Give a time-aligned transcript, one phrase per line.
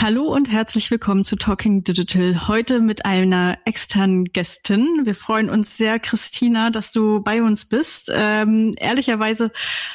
[0.00, 2.46] Hallo und herzlich willkommen zu Talking Digital.
[2.46, 5.00] Heute mit einer externen Gästin.
[5.02, 8.08] Wir freuen uns sehr, Christina, dass du bei uns bist.
[8.14, 9.50] Ähm, ehrlicherweise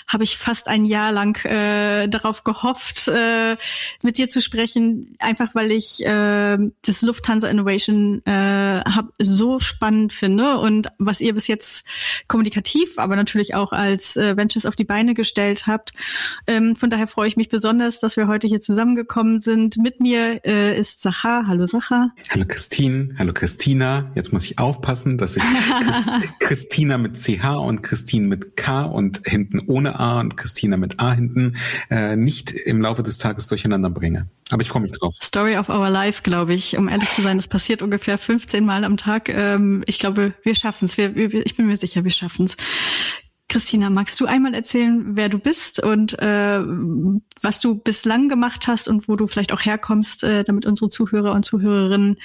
[0.05, 3.55] habe ich fast ein Jahr lang äh, darauf gehofft, äh,
[4.03, 10.11] mit dir zu sprechen, einfach weil ich äh, das Lufthansa Innovation äh, hab, so spannend
[10.11, 11.85] finde und was ihr bis jetzt
[12.27, 15.93] kommunikativ, aber natürlich auch als äh, Ventures auf die Beine gestellt habt.
[16.45, 19.99] Ähm, von daher freue ich mich besonders, dass wir heute hier zusammengekommen sind mit mit
[19.99, 21.43] mir äh, ist Sacha.
[21.47, 22.09] Hallo Sacha.
[22.31, 23.15] Hallo Christine.
[23.19, 24.11] Hallo Christina.
[24.15, 29.21] Jetzt muss ich aufpassen, dass ich Christ Christina mit CH und Christine mit K und
[29.25, 31.57] hinten ohne A und Christina mit A hinten
[31.89, 34.27] äh, nicht im Laufe des Tages durcheinander bringe.
[34.49, 35.15] Aber ich freue mich drauf.
[35.21, 36.77] Story of our life, glaube ich.
[36.77, 39.29] Um ehrlich zu sein, das passiert ungefähr 15 Mal am Tag.
[39.29, 40.97] Ähm, ich glaube, wir schaffen es.
[40.97, 42.57] Ich bin mir sicher, wir schaffen es.
[43.49, 46.59] Christina, magst du einmal erzählen, wer du bist und äh,
[47.41, 51.33] was du bislang gemacht hast und wo du vielleicht auch herkommst, äh, damit unsere Zuhörer
[51.33, 52.17] und Zuhörerinnen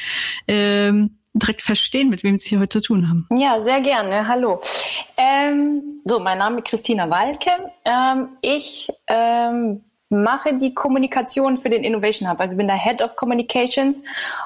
[0.46, 0.92] äh,
[1.34, 3.26] direkt verstehen, mit wem sie hier heute zu tun haben?
[3.36, 4.26] Ja, sehr gerne.
[4.26, 4.60] Hallo.
[5.16, 7.50] Ähm, so, mein Name ist Christina Walke.
[7.84, 12.40] Ähm, ich ähm, mache die Kommunikation für den Innovation Hub.
[12.40, 14.02] Also bin der Head of Communications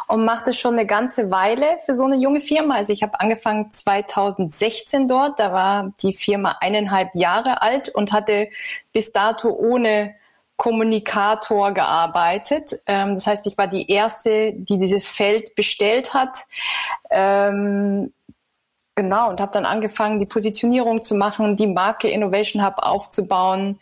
[0.09, 2.77] und mache das schon eine ganze Weile für so eine junge Firma.
[2.77, 5.39] Also ich habe angefangen 2016 dort.
[5.39, 8.49] Da war die Firma eineinhalb Jahre alt und hatte
[8.93, 10.15] bis dato ohne
[10.57, 12.73] Kommunikator gearbeitet.
[12.87, 16.39] Ähm, das heißt, ich war die erste, die dieses Feld bestellt hat.
[17.11, 18.13] Ähm,
[18.95, 23.81] genau, und habe dann angefangen, die Positionierung zu machen, die Marke Innovation Hub aufzubauen,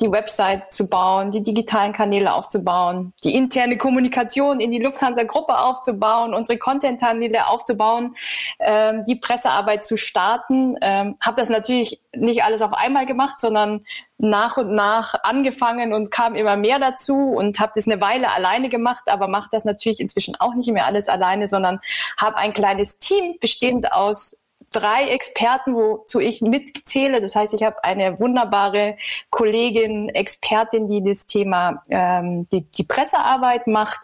[0.00, 6.34] die Website zu bauen, die digitalen Kanäle aufzubauen, die interne Kommunikation in die Lufthansa-Gruppe aufzubauen,
[6.34, 8.16] unsere Content-Kanäle aufzubauen,
[8.58, 10.76] ähm, die Pressearbeit zu starten.
[10.80, 13.84] Ähm, habe das natürlich nicht alles auf einmal gemacht, sondern
[14.18, 18.68] nach und nach angefangen und kam immer mehr dazu und habe das eine Weile alleine
[18.68, 21.80] gemacht, aber mache das natürlich inzwischen auch nicht mehr alles alleine, sondern
[22.20, 27.20] habe ein kleines Team bestehend aus drei Experten, wozu ich mitzähle.
[27.20, 28.96] Das heißt, ich habe eine wunderbare
[29.30, 33.98] Kollegin, Expertin, die das Thema ähm, die, die Pressearbeit macht,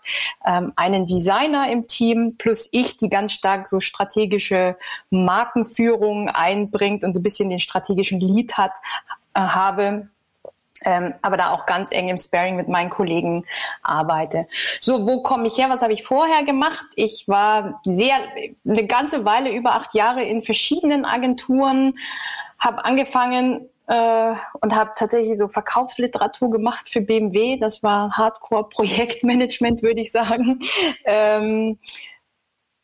[0.44, 4.72] ähm, einen Designer im Team, plus ich, die ganz stark so strategische
[5.10, 8.72] Markenführung einbringt und so ein bisschen den strategischen Lead hat,
[9.34, 10.08] äh, habe
[10.84, 13.44] ähm, aber da auch ganz eng im Sparing mit meinen Kollegen
[13.82, 14.46] arbeite.
[14.80, 15.70] So, wo komme ich her?
[15.70, 16.86] Was habe ich vorher gemacht?
[16.96, 18.16] Ich war sehr
[18.66, 21.98] eine ganze Weile über acht Jahre in verschiedenen Agenturen,
[22.58, 27.56] habe angefangen äh, und habe tatsächlich so Verkaufsliteratur gemacht für BMW.
[27.58, 30.60] Das war Hardcore-Projektmanagement, würde ich sagen.
[31.04, 31.78] Ähm,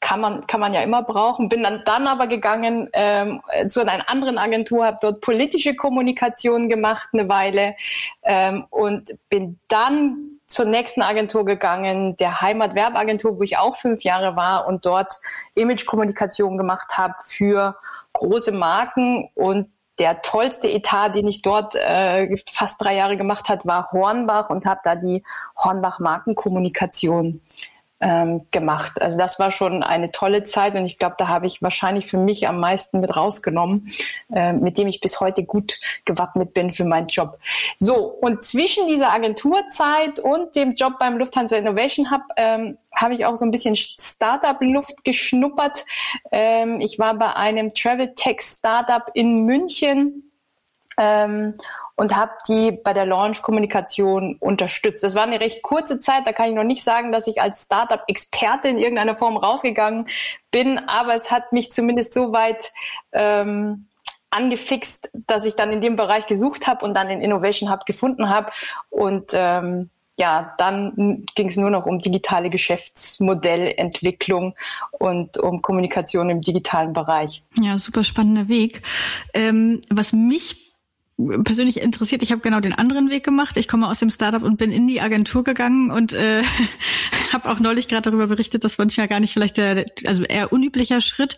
[0.03, 1.49] kann man, kann man ja immer brauchen.
[1.49, 7.09] Bin dann, dann aber gegangen ähm, zu einer anderen Agentur, habe dort politische Kommunikation gemacht
[7.15, 7.77] eine Weile
[8.23, 14.37] ähm, und bin dann zur nächsten Agentur gegangen, der Heimatwerbagentur, wo ich auch fünf Jahre
[14.37, 15.15] war und dort
[15.55, 17.77] Imagekommunikation gemacht habe für
[18.13, 23.67] große Marken und der tollste Etat, den ich dort äh, fast drei Jahre gemacht hat,
[23.67, 25.23] war Hornbach und habe da die
[25.57, 27.41] Hornbach Markenkommunikation
[28.03, 29.01] ähm, gemacht.
[29.01, 32.19] Also das war schon eine tolle Zeit und ich glaube, da habe ich wahrscheinlich für
[32.19, 33.89] mich am meisten mit rausgenommen,
[34.35, 37.39] äh, mit dem ich bis heute gut gewappnet bin für meinen Job.
[37.79, 43.25] So, und zwischen dieser Agenturzeit und dem Job beim Lufthansa Innovation Hub ähm, habe ich
[43.25, 45.85] auch so ein bisschen Startup-Luft geschnuppert.
[46.33, 50.32] Ähm, ich war bei einem Travel Tech Startup in München
[50.99, 51.55] ähm,
[51.95, 55.05] und habe die bei der Launch-Kommunikation unterstützt.
[55.05, 57.63] Das war eine recht kurze Zeit, da kann ich noch nicht sagen, dass ich als
[57.63, 60.09] Startup-Experte in irgendeiner Form rausgegangen
[60.51, 62.73] bin, aber es hat mich zumindest so weit
[63.13, 63.87] ähm,
[64.31, 68.31] angefixt, dass ich dann in dem Bereich gesucht habe und dann den Innovation Hub gefunden
[68.31, 68.51] habe
[68.91, 74.55] und ähm, ja, dann ging es nur noch um digitale Geschäftsmodellentwicklung
[74.93, 77.43] und um Kommunikation im digitalen Bereich.
[77.61, 78.83] Ja, super spannender Weg.
[79.33, 80.72] Ähm, was mich
[81.45, 82.23] persönlich interessiert.
[82.23, 83.57] Ich habe genau den anderen Weg gemacht.
[83.57, 86.43] Ich komme aus dem Startup und bin in die Agentur gegangen und äh,
[87.33, 91.01] habe auch neulich gerade darüber berichtet, das manchmal gar nicht vielleicht der, also eher unüblicher
[91.01, 91.37] Schritt.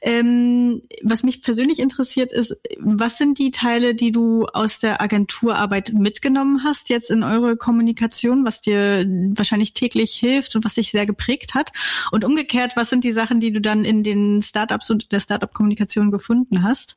[0.00, 5.92] Ähm, was mich persönlich interessiert ist, was sind die Teile, die du aus der Agenturarbeit
[5.92, 11.06] mitgenommen hast jetzt in eure Kommunikation, was dir wahrscheinlich täglich hilft und was dich sehr
[11.06, 11.72] geprägt hat?
[12.10, 16.10] Und umgekehrt, was sind die Sachen, die du dann in den Startups und der Startup-Kommunikation
[16.10, 16.96] gefunden hast?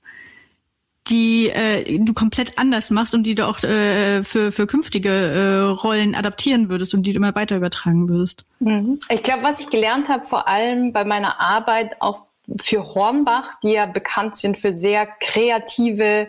[1.07, 5.59] Die äh, du komplett anders machst und die du auch äh, für, für künftige äh,
[5.81, 8.45] Rollen adaptieren würdest und die du immer weiter übertragen würdest?
[8.59, 8.99] Mhm.
[9.09, 12.23] Ich glaube, was ich gelernt habe, vor allem bei meiner Arbeit auf,
[12.59, 16.27] für Hornbach, die ja bekannt sind für sehr kreative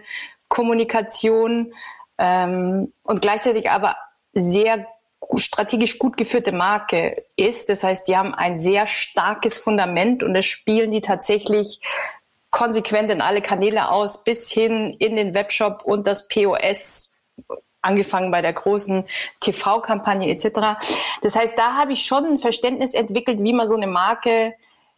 [0.49, 1.73] Kommunikation
[2.19, 3.97] ähm, und gleichzeitig aber
[4.33, 4.87] sehr
[5.37, 7.69] strategisch gut geführte Marke ist.
[7.69, 11.81] Das heißt, die haben ein sehr starkes Fundament und das spielen die tatsächlich
[12.57, 17.15] konsequent in alle Kanäle aus, bis hin in den Webshop und das POS
[17.83, 19.05] angefangen bei der großen
[19.41, 20.81] TV-Kampagne etc.
[21.21, 24.55] Das heißt, da habe ich schon ein Verständnis entwickelt, wie man so eine Marke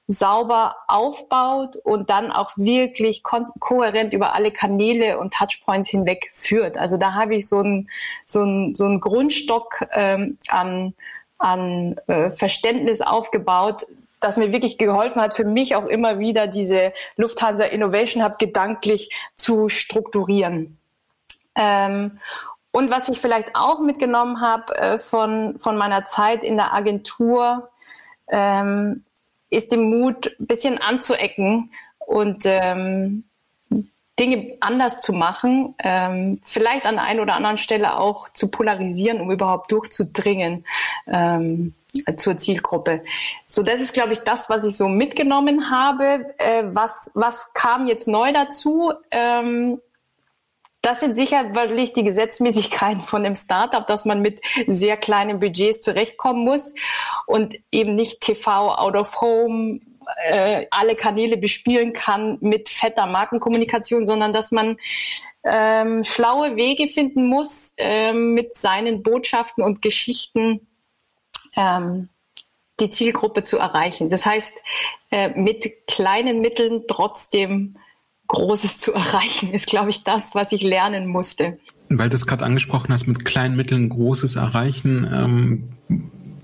[0.07, 6.79] sauber aufbaut und dann auch wirklich kohärent über alle Kanäle und Touchpoints hinweg führt.
[6.79, 7.91] Also da habe ich so einen
[8.25, 10.95] so so einen Grundstock ähm, an,
[11.39, 13.85] an äh, Verständnis aufgebaut,
[14.21, 19.17] das mir wirklich geholfen hat, für mich auch immer wieder diese Lufthansa Innovation Hub gedanklich
[19.37, 20.79] zu strukturieren.
[21.55, 22.19] Ähm,
[22.71, 27.71] und was ich vielleicht auch mitgenommen habe äh, von, von meiner Zeit in der Agentur,
[28.29, 29.05] ähm,
[29.51, 33.25] ist den Mut, ein bisschen anzuecken und ähm,
[34.19, 39.21] Dinge anders zu machen, ähm, vielleicht an der einen oder anderen Stelle auch zu polarisieren,
[39.21, 40.65] um überhaupt durchzudringen
[41.07, 41.75] ähm,
[42.17, 43.03] zur Zielgruppe.
[43.47, 46.35] So, das ist, glaube ich, das, was ich so mitgenommen habe.
[46.39, 48.93] Äh, was, was kam jetzt neu dazu?
[49.11, 49.81] Ähm,
[50.83, 56.45] das sind sicherlich die Gesetzmäßigkeiten von dem Startup, dass man mit sehr kleinen Budgets zurechtkommen
[56.45, 56.75] muss
[57.27, 59.81] und eben nicht TV, Out of Home,
[60.25, 64.79] äh, alle Kanäle bespielen kann mit fetter Markenkommunikation, sondern dass man
[65.45, 70.68] ähm, schlaue Wege finden muss, ähm, mit seinen Botschaften und Geschichten
[71.59, 72.09] ähm,
[72.81, 74.09] die Zielgruppe zu erreichen.
[74.09, 74.55] Das heißt,
[75.11, 77.77] äh, mit kleinen Mitteln trotzdem
[78.29, 81.59] Großes zu erreichen, ist, glaube ich, das, was ich lernen musste.
[81.89, 85.09] Weil du es gerade angesprochen hast, mit kleinen Mitteln Großes erreichen.
[85.13, 85.69] Ähm,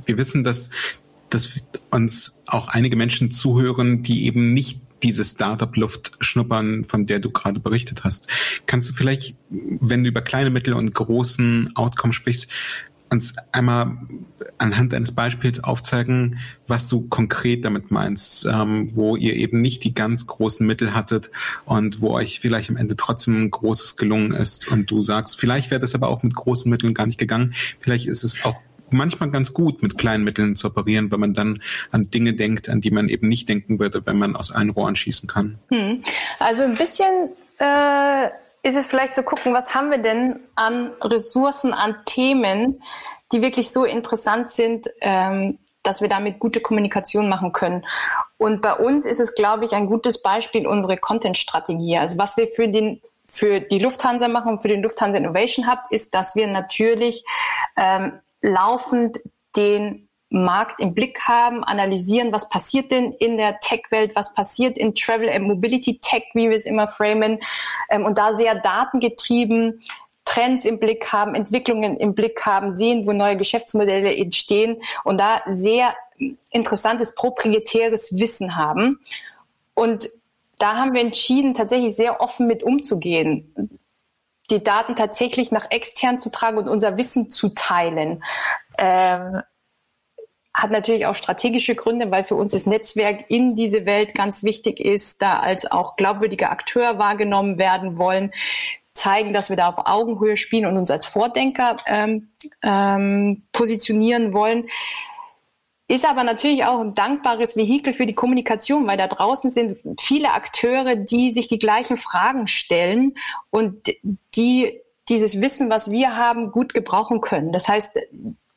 [0.05, 0.71] wir wissen, dass,
[1.31, 1.51] dass
[1.91, 7.61] uns auch einige Menschen zuhören, die eben nicht diese Startup-Luft schnuppern, von der du gerade
[7.61, 8.27] berichtet hast.
[8.65, 12.49] Kannst du vielleicht, wenn du über kleine Mittel und großen Outcome sprichst,
[13.15, 13.97] uns einmal
[14.59, 19.95] anhand eines Beispiels aufzeigen, was du konkret damit meinst, ähm, wo ihr eben nicht die
[19.95, 21.31] ganz großen Mittel hattet
[21.65, 25.81] und wo euch vielleicht am Ende trotzdem großes gelungen ist und du sagst, vielleicht wäre
[25.81, 28.57] das aber auch mit großen Mitteln gar nicht gegangen, vielleicht ist es auch
[28.91, 32.81] manchmal ganz gut, mit kleinen Mitteln zu operieren, weil man dann an Dinge denkt, an
[32.81, 35.59] die man eben nicht denken würde, wenn man aus einem Rohr schießen kann.
[35.71, 36.03] Hm.
[36.39, 38.29] Also ein bisschen äh,
[38.65, 42.83] ist es vielleicht zu gucken, was haben wir denn an Ressourcen, an Themen,
[43.31, 47.85] die wirklich so interessant sind, ähm, dass wir damit gute Kommunikation machen können.
[48.39, 51.99] Und bei uns ist es, glaube ich, ein gutes Beispiel unsere Content-Strategie.
[51.99, 55.81] Also was wir für den für die Lufthansa machen und für den Lufthansa Innovation Hub
[55.91, 57.25] ist, dass wir natürlich
[57.77, 59.21] ähm, laufend
[59.57, 64.95] den Markt im Blick haben, analysieren, was passiert denn in der Tech-Welt, was passiert in
[64.95, 67.41] Travel and Mobility Tech, wie wir es immer framen,
[67.89, 69.81] ähm, und da sehr datengetrieben
[70.25, 75.43] Trends im Blick haben, Entwicklungen im Blick haben, sehen, wo neue Geschäftsmodelle entstehen und da
[75.47, 75.95] sehr
[76.51, 79.01] interessantes proprietäres Wissen haben.
[79.75, 80.09] Und
[80.59, 83.79] da haben wir entschieden, tatsächlich sehr offen mit umzugehen,
[84.51, 88.25] die Daten tatsächlich nach extern zu tragen und unser Wissen zu teilen.
[88.79, 89.43] Ähm,
[90.55, 94.79] hat natürlich auch strategische Gründe, weil für uns das Netzwerk in diese Welt ganz wichtig
[94.79, 98.31] ist, da als auch glaubwürdiger Akteur wahrgenommen werden wollen,
[98.95, 102.29] zeigen, dass wir da auf Augenhöhe spielen und uns als Vordenker ähm,
[102.63, 104.69] ähm, positionieren wollen.
[105.89, 110.31] Ist aber natürlich auch ein dankbares Vehikel für die Kommunikation, weil da draußen sind viele
[110.33, 113.17] Akteure, die sich die gleichen Fragen stellen
[113.51, 113.89] und
[114.35, 114.81] die
[115.11, 117.53] dieses Wissen, was wir haben, gut gebrauchen können.
[117.53, 117.99] Das heißt,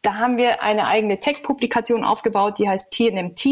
[0.01, 3.46] da haben wir eine eigene Tech-Publikation aufgebaut, die heißt TNMT,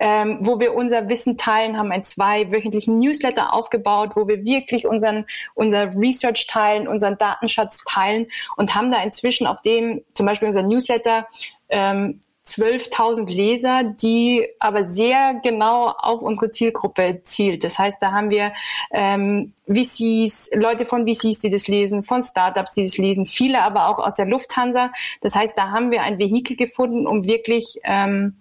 [0.00, 5.24] ähm, wo wir unser Wissen teilen, haben einen zweiwöchentlichen Newsletter aufgebaut, wo wir wirklich unseren,
[5.54, 10.62] unser Research teilen, unseren Datenschatz teilen und haben da inzwischen auf dem, zum Beispiel unser
[10.62, 11.26] Newsletter,
[11.68, 17.64] ähm, 12.000 Leser, die aber sehr genau auf unsere Zielgruppe zielt.
[17.64, 18.52] Das heißt, da haben wir
[18.90, 23.88] ähm, VCs, Leute von VCs, die das lesen, von Startups, die das lesen, viele aber
[23.88, 24.92] auch aus der Lufthansa.
[25.22, 28.36] Das heißt, da haben wir ein Vehikel gefunden, um wirklich ähm,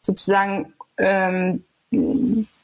[0.00, 1.64] sozusagen ähm,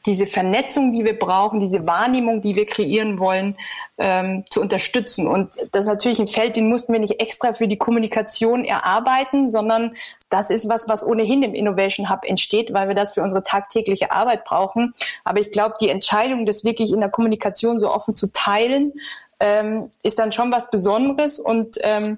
[0.07, 3.57] diese Vernetzung, die wir brauchen, diese Wahrnehmung, die wir kreieren wollen,
[3.97, 5.27] ähm, zu unterstützen.
[5.27, 9.49] Und das ist natürlich ein Feld, den mussten wir nicht extra für die Kommunikation erarbeiten,
[9.49, 9.95] sondern
[10.29, 14.11] das ist was, was ohnehin im Innovation Hub entsteht, weil wir das für unsere tagtägliche
[14.11, 14.93] Arbeit brauchen.
[15.23, 18.93] Aber ich glaube, die Entscheidung, das wirklich in der Kommunikation so offen zu teilen,
[19.39, 22.17] ähm, ist dann schon was Besonderes und ähm,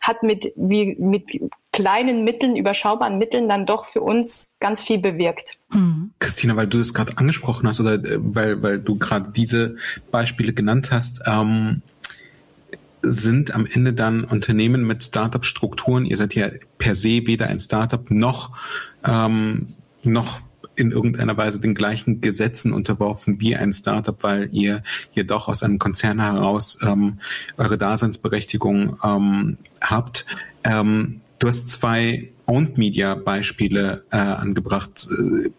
[0.00, 1.40] hat mit, wie, mit
[1.72, 5.58] kleinen Mitteln, überschaubaren Mitteln dann doch für uns ganz viel bewirkt.
[5.70, 6.10] Mhm.
[6.18, 9.76] Christina, weil du das gerade angesprochen hast oder äh, weil, weil du gerade diese
[10.10, 11.82] Beispiele genannt hast, ähm,
[13.02, 18.10] sind am Ende dann Unternehmen mit Startup-Strukturen, ihr seid ja per se weder ein Startup
[18.10, 18.50] noch,
[19.04, 20.40] ähm, noch
[20.76, 25.62] in irgendeiner Weise den gleichen Gesetzen unterworfen wie ein Startup, weil ihr hier doch aus
[25.62, 27.18] einem Konzern heraus ähm,
[27.56, 30.26] eure Daseinsberechtigung ähm, habt.
[30.64, 35.08] Ähm, du hast zwei Owned Media Beispiele äh, angebracht.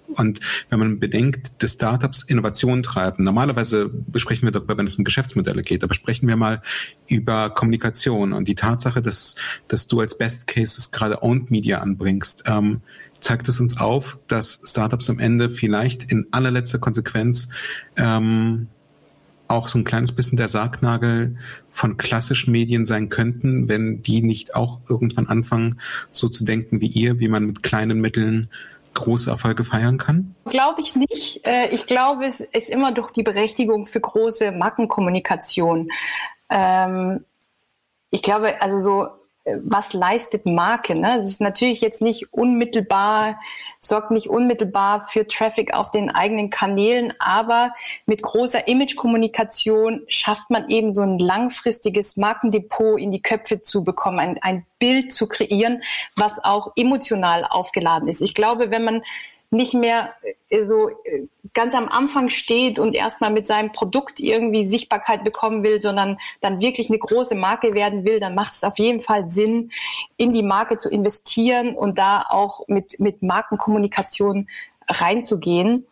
[0.07, 5.03] Und wenn man bedenkt, dass Startups Innovationen treiben, normalerweise besprechen wir darüber, wenn es um
[5.03, 6.61] Geschäftsmodelle geht, aber sprechen wir mal
[7.07, 9.35] über Kommunikation und die Tatsache, dass,
[9.67, 12.43] dass du als Best Cases gerade Owned Media anbringst.
[12.47, 12.81] Ähm,
[13.19, 17.49] zeigt es uns auf, dass Startups am Ende vielleicht in allerletzter Konsequenz
[17.95, 18.67] ähm,
[19.47, 21.37] auch so ein kleines bisschen der Sargnagel
[21.71, 25.79] von klassischen Medien sein könnten, wenn die nicht auch irgendwann anfangen,
[26.11, 28.49] so zu denken wie ihr, wie man mit kleinen Mitteln
[28.93, 30.35] große Erfolge feiern kann?
[30.45, 31.45] Glaube ich nicht.
[31.45, 35.89] Äh, ich glaube, es ist immer durch die Berechtigung für große Markenkommunikation.
[36.49, 37.23] Ähm,
[38.09, 39.07] ich glaube, also so
[39.63, 40.93] was leistet Marke?
[40.99, 41.17] Ne?
[41.17, 43.39] Das ist natürlich jetzt nicht unmittelbar,
[43.79, 47.73] sorgt nicht unmittelbar für Traffic auf den eigenen Kanälen, aber
[48.05, 54.19] mit großer Imagekommunikation schafft man eben so ein langfristiges Markendepot in die Köpfe zu bekommen,
[54.19, 55.81] ein, ein Bild zu kreieren,
[56.15, 58.21] was auch emotional aufgeladen ist.
[58.21, 59.03] Ich glaube, wenn man
[59.49, 60.13] nicht mehr
[60.49, 65.63] äh, so äh, ganz am Anfang steht und erstmal mit seinem Produkt irgendwie Sichtbarkeit bekommen
[65.63, 69.25] will, sondern dann wirklich eine große Marke werden will, dann macht es auf jeden Fall
[69.25, 69.71] Sinn,
[70.17, 74.49] in die Marke zu investieren und da auch mit, mit Markenkommunikation
[74.89, 75.85] reinzugehen.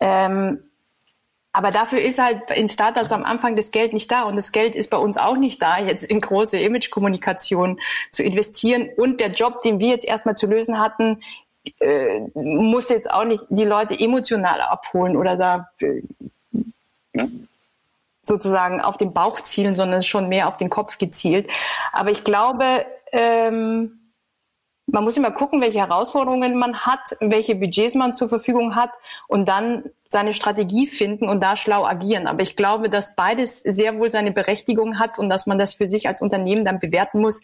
[0.00, 0.62] Ähm,
[1.52, 4.76] aber dafür ist halt in Startups am Anfang das Geld nicht da und das Geld
[4.76, 7.80] ist bei uns auch nicht da, jetzt in große Image-Kommunikation
[8.12, 8.90] zu investieren.
[8.96, 11.20] Und der Job, den wir jetzt erstmal zu lösen hatten,
[11.80, 16.02] äh, muss jetzt auch nicht die Leute emotional abholen oder da äh,
[18.22, 21.48] sozusagen auf den Bauch zielen, sondern schon mehr auf den Kopf gezielt.
[21.92, 23.97] Aber ich glaube, ähm,
[24.90, 28.90] man muss immer gucken, welche Herausforderungen man hat, welche Budgets man zur Verfügung hat
[29.26, 32.26] und dann seine Strategie finden und da schlau agieren.
[32.26, 35.86] Aber ich glaube, dass beides sehr wohl seine Berechtigung hat und dass man das für
[35.86, 37.42] sich als Unternehmen dann bewerten muss,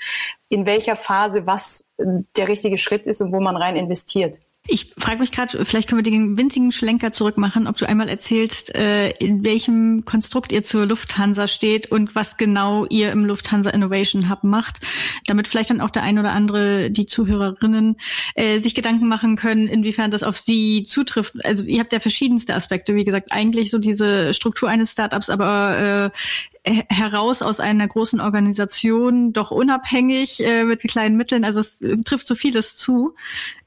[0.48, 4.38] in welcher Phase was der richtige Schritt ist und wo man rein investiert.
[4.66, 8.74] Ich frage mich gerade, vielleicht können wir den winzigen Schlenker zurückmachen, ob du einmal erzählst,
[8.74, 14.30] äh, in welchem Konstrukt ihr zur Lufthansa steht und was genau ihr im Lufthansa Innovation
[14.30, 14.80] Hub macht,
[15.26, 17.98] damit vielleicht dann auch der ein oder andere, die Zuhörerinnen,
[18.36, 21.44] äh, sich Gedanken machen können, inwiefern das auf sie zutrifft.
[21.44, 26.10] Also ihr habt ja verschiedenste Aspekte, wie gesagt, eigentlich so diese Struktur eines Startups, aber
[26.10, 26.18] äh,
[26.64, 31.44] heraus aus einer großen Organisation, doch unabhängig äh, mit kleinen Mitteln.
[31.44, 33.14] Also es äh, trifft so vieles zu.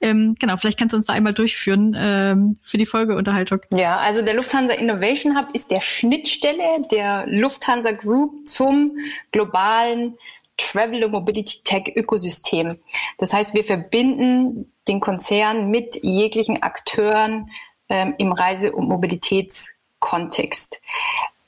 [0.02, 3.60] Ähm, genau, vielleicht kannst du uns da einmal durchführen ähm, für die Folgeunterhaltung.
[3.70, 8.98] Ja, also der Lufthansa Innovation Hub ist der Schnittstelle der Lufthansa Group zum
[9.32, 10.18] globalen
[10.58, 12.80] Travel und Mobility Tech Ökosystem.
[13.20, 17.52] Das heißt, wir verbinden den Konzern mit jeglichen Akteuren
[17.90, 20.82] ähm, im Reise- und Mobilitätskontext.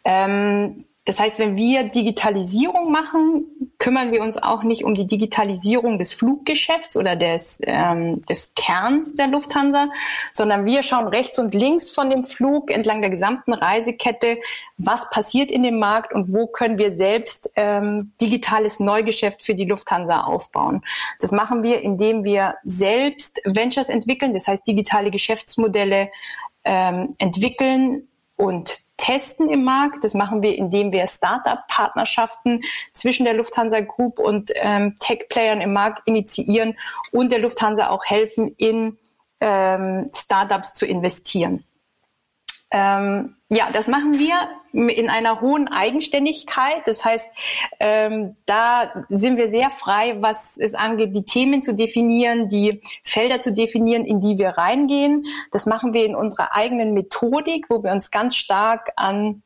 [0.05, 3.47] Ähm, das heißt, wenn wir Digitalisierung machen,
[3.79, 9.15] kümmern wir uns auch nicht um die Digitalisierung des Fluggeschäfts oder des, ähm, des Kerns
[9.15, 9.89] der Lufthansa,
[10.33, 14.37] sondern wir schauen rechts und links von dem Flug entlang der gesamten Reisekette,
[14.77, 19.65] was passiert in dem Markt und wo können wir selbst ähm, digitales Neugeschäft für die
[19.65, 20.83] Lufthansa aufbauen.
[21.19, 26.05] Das machen wir, indem wir selbst Ventures entwickeln, das heißt digitale Geschäftsmodelle
[26.65, 28.07] ähm, entwickeln
[28.39, 30.03] und testen im Markt.
[30.03, 32.61] Das machen wir, indem wir Startup-Partnerschaften
[32.93, 36.77] zwischen der Lufthansa Group und ähm, Tech-Playern im Markt initiieren
[37.11, 38.97] und der Lufthansa auch helfen, in
[39.41, 41.65] ähm, Startups zu investieren.
[42.71, 44.35] Ähm, ja, das machen wir
[44.71, 46.85] in einer hohen Eigenständigkeit.
[46.85, 47.35] Das heißt,
[47.79, 53.39] ähm, da sind wir sehr frei, was es angeht, die Themen zu definieren, die Felder
[53.39, 55.25] zu definieren, in die wir reingehen.
[55.51, 59.41] Das machen wir in unserer eigenen Methodik, wo wir uns ganz stark an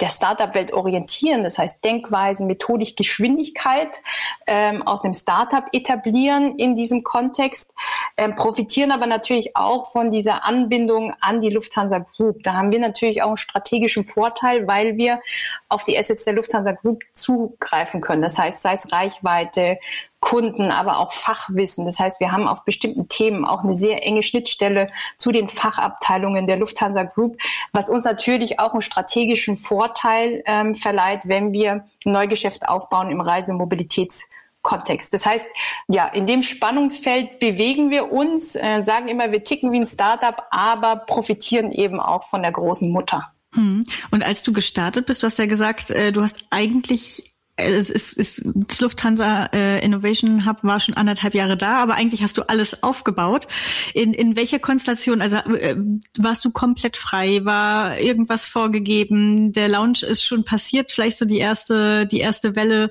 [0.00, 4.02] der Startup-Welt orientieren, das heißt Denkweisen, Methodik, Geschwindigkeit
[4.46, 7.74] ähm, aus dem Startup etablieren in diesem Kontext,
[8.16, 12.42] ähm, profitieren aber natürlich auch von dieser Anbindung an die Lufthansa Group.
[12.42, 15.20] Da haben wir natürlich auch einen strategischen Vorteil, weil wir
[15.68, 18.22] auf die Assets der Lufthansa Group zugreifen können.
[18.22, 19.78] Das heißt, sei es Reichweite,
[20.20, 21.86] Kunden, aber auch Fachwissen.
[21.86, 26.46] Das heißt, wir haben auf bestimmten Themen auch eine sehr enge Schnittstelle zu den Fachabteilungen
[26.46, 27.38] der Lufthansa Group,
[27.72, 31.72] was uns natürlich auch einen strategischen Vorteil ähm, verleiht, wenn wir
[32.04, 35.14] ein Neugeschäft aufbauen im Reisemobilitätskontext.
[35.14, 35.48] Das heißt,
[35.88, 40.42] ja, in dem Spannungsfeld bewegen wir uns, äh, sagen immer, wir ticken wie ein Startup,
[40.50, 43.32] aber profitieren eben auch von der großen Mutter.
[43.54, 43.84] Hm.
[44.10, 47.29] Und als du gestartet bist, du hast ja gesagt, äh, du hast eigentlich
[47.60, 52.22] es ist, ist das Lufthansa äh, Innovation Hub war schon anderthalb Jahre da, aber eigentlich
[52.22, 53.46] hast du alles aufgebaut.
[53.94, 55.20] In, in welcher Konstellation?
[55.20, 55.76] Also äh,
[56.18, 57.44] warst du komplett frei?
[57.44, 59.52] War irgendwas vorgegeben?
[59.52, 62.90] Der Launch ist schon passiert, vielleicht so die erste, die erste Welle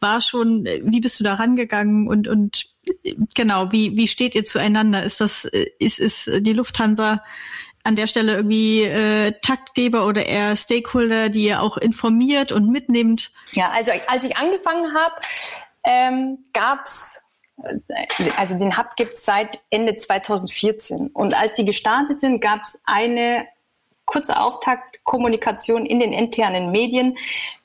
[0.00, 0.64] war schon.
[0.64, 2.66] Wie bist du da rangegangen und und
[3.34, 5.02] genau, wie wie steht ihr zueinander?
[5.02, 5.44] Ist das
[5.78, 7.22] ist ist die Lufthansa
[7.84, 13.30] an der Stelle irgendwie äh, Taktgeber oder eher Stakeholder, die ihr auch informiert und mitnimmt?
[13.52, 15.14] Ja, also als ich angefangen habe,
[15.84, 16.86] ähm, gab
[17.62, 21.08] äh, also den Hub gibt es seit Ende 2014.
[21.08, 23.46] Und als sie gestartet sind, gab es eine
[24.06, 27.16] kurze Auftaktkommunikation in den internen Medien,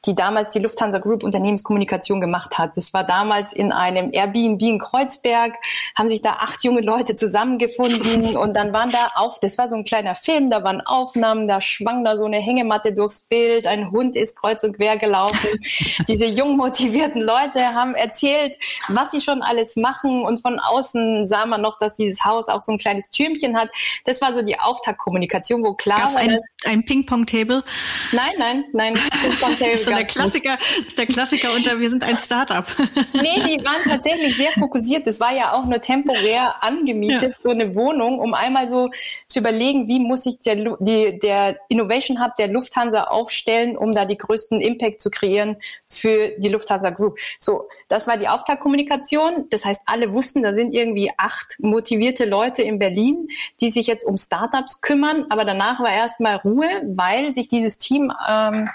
[0.06, 2.78] die damals die Lufthansa Group Unternehmenskommunikation gemacht hat.
[2.78, 5.56] Das war damals in einem Airbnb in Kreuzberg,
[5.98, 9.76] haben sich da acht junge Leute zusammengefunden und dann waren da auf, das war so
[9.76, 13.92] ein kleiner Film, da waren Aufnahmen, da schwang da so eine Hängematte durchs Bild, ein
[13.92, 15.50] Hund ist kreuz und quer gelaufen.
[16.08, 21.46] Diese jung motivierten Leute haben erzählt, was sie schon alles machen und von außen sah
[21.46, 23.70] man noch, dass dieses Haus auch so ein kleines Türmchen hat.
[24.06, 27.64] Das war so die Auftaktkommunikation, wo klar Gab's war, ein, ein Ping-Pong-Table?
[28.12, 32.66] Nein, nein, nein, Ping-Pong-Table so der Klassiker, ist der Klassiker unter wir sind ein Startup.
[33.14, 35.08] nee, die waren tatsächlich sehr fokussiert.
[35.08, 37.40] Das war ja auch nur temporär angemietet, ja.
[37.40, 38.90] so eine Wohnung, um einmal so
[39.28, 44.06] zu überlegen, wie muss sich der, die, der Innovation Hub der Lufthansa aufstellen, um da
[44.06, 47.18] die größten Impact zu kreieren für die Lufthansa Group.
[47.40, 49.46] So, das war die Auftaktkommunikation.
[49.50, 53.28] Das heißt, alle wussten, da sind irgendwie acht motivierte Leute in Berlin,
[53.62, 55.26] die sich jetzt um Startups kümmern.
[55.30, 58.70] Aber danach war erstmal Ruhe, weil sich dieses Team ähm,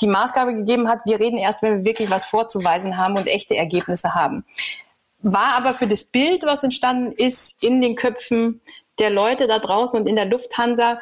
[0.00, 3.56] die Maßgabe gegeben hat, wir reden erst, wenn wir wirklich was vorzuweisen haben und echte
[3.56, 4.44] Ergebnisse haben.
[5.22, 8.60] War aber für das Bild, was entstanden ist, in den Köpfen
[8.98, 10.98] der Leute da draußen und in der Lufthansa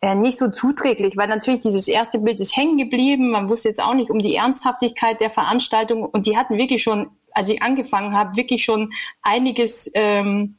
[0.00, 3.30] äh, nicht so zuträglich, weil natürlich dieses erste Bild ist hängen geblieben.
[3.30, 7.10] Man wusste jetzt auch nicht um die Ernsthaftigkeit der Veranstaltung und die hatten wirklich schon,
[7.32, 8.92] als ich angefangen habe, wirklich schon
[9.22, 10.56] einiges ähm,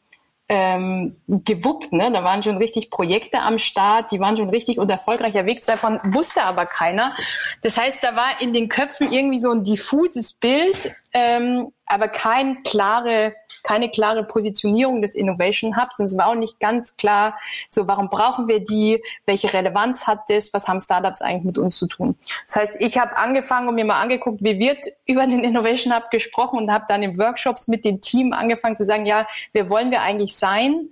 [0.51, 1.93] ähm, gewuppt.
[1.93, 2.11] Ne?
[2.11, 5.65] Da waren schon richtig Projekte am Start, die waren schon richtig und erfolgreicher Weg.
[5.65, 7.15] Davon wusste aber keiner.
[7.61, 12.63] Das heißt, da war in den Köpfen irgendwie so ein diffuses Bild, ähm, aber kein
[12.63, 15.99] klare, keine klare Positionierung des Innovation Hubs.
[15.99, 17.37] Und es war auch nicht ganz klar,
[17.69, 21.77] so warum brauchen wir die, welche Relevanz hat das, was haben Startups eigentlich mit uns
[21.77, 22.15] zu tun.
[22.47, 26.09] Das heißt, ich habe angefangen und mir mal angeguckt, wie wird über den Innovation Hub
[26.11, 29.91] gesprochen und habe dann in Workshops mit dem Team angefangen zu sagen, ja, wer wollen
[29.91, 30.89] wir eigentlich sein?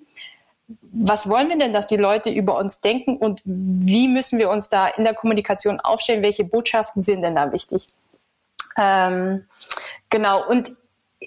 [0.92, 4.70] was wollen wir denn, dass die Leute über uns denken und wie müssen wir uns
[4.70, 6.24] da in der Kommunikation aufstellen?
[6.24, 7.88] Welche Botschaften sind denn da wichtig?
[8.78, 9.46] Ähm,
[10.10, 10.72] genau, und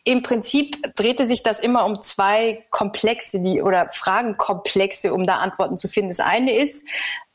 [0.04, 5.76] im Prinzip drehte sich das immer um zwei Komplexe die, oder Fragenkomplexe, um da Antworten
[5.76, 6.08] zu finden.
[6.08, 6.88] Das eine ist,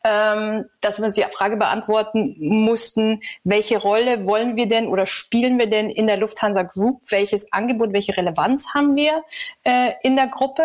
[0.03, 5.59] ähm, dass wir uns die Frage beantworten mussten, welche Rolle wollen wir denn oder spielen
[5.59, 7.01] wir denn in der Lufthansa Group?
[7.09, 9.23] Welches Angebot, welche Relevanz haben wir
[9.63, 10.63] äh, in der Gruppe?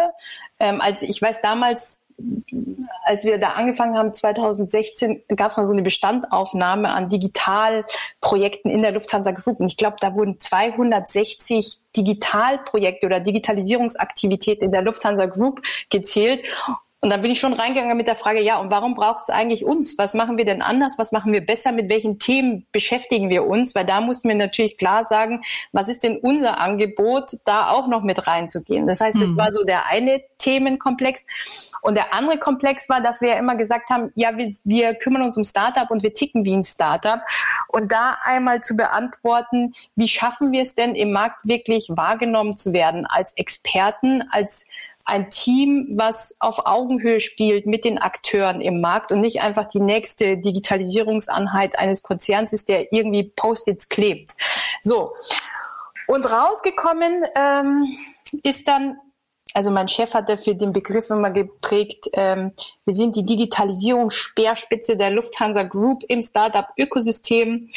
[0.58, 2.08] Ähm, also ich weiß damals,
[3.04, 8.82] als wir da angefangen haben, 2016, gab es mal so eine Bestandaufnahme an Digitalprojekten in
[8.82, 9.60] der Lufthansa Group.
[9.60, 16.44] Und ich glaube, da wurden 260 Digitalprojekte oder Digitalisierungsaktivitäten in der Lufthansa Group gezählt.
[17.04, 19.64] Und dann bin ich schon reingegangen mit der Frage, ja, und warum braucht es eigentlich
[19.64, 19.98] uns?
[19.98, 20.98] Was machen wir denn anders?
[20.98, 21.72] Was machen wir besser?
[21.72, 23.74] Mit welchen Themen beschäftigen wir uns?
[23.74, 28.04] Weil da mussten wir natürlich klar sagen, was ist denn unser Angebot, da auch noch
[28.04, 28.86] mit reinzugehen?
[28.86, 29.38] Das heißt, das mhm.
[29.38, 31.26] war so der eine Themenkomplex.
[31.80, 35.22] Und der andere Komplex war, dass wir ja immer gesagt haben, ja, wir, wir kümmern
[35.22, 37.18] uns um Startup und wir ticken wie ein Startup.
[37.66, 42.72] Und da einmal zu beantworten, wie schaffen wir es denn im Markt wirklich wahrgenommen zu
[42.72, 44.68] werden als Experten, als
[45.04, 49.80] ein Team, was auf Augenhöhe spielt mit den Akteuren im Markt und nicht einfach die
[49.80, 54.34] nächste Digitalisierungseinheit eines Konzerns ist, der irgendwie Post-its klebt.
[54.82, 55.14] So.
[56.06, 57.86] Und rausgekommen ähm,
[58.42, 58.96] ist dann
[59.54, 62.52] also mein Chef hat dafür den Begriff immer geprägt, ähm,
[62.84, 67.68] wir sind die Digitalisierungsspeerspitze der Lufthansa Group im Startup-Ökosystem,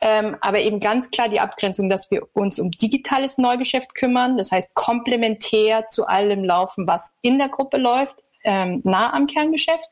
[0.00, 4.52] ähm, aber eben ganz klar die Abgrenzung, dass wir uns um digitales Neugeschäft kümmern, das
[4.52, 9.90] heißt komplementär zu allem laufen, was in der Gruppe läuft, ähm, nah am Kerngeschäft.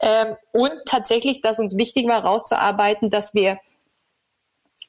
[0.00, 3.58] Ähm, und tatsächlich, dass uns wichtig war, rauszuarbeiten, dass wir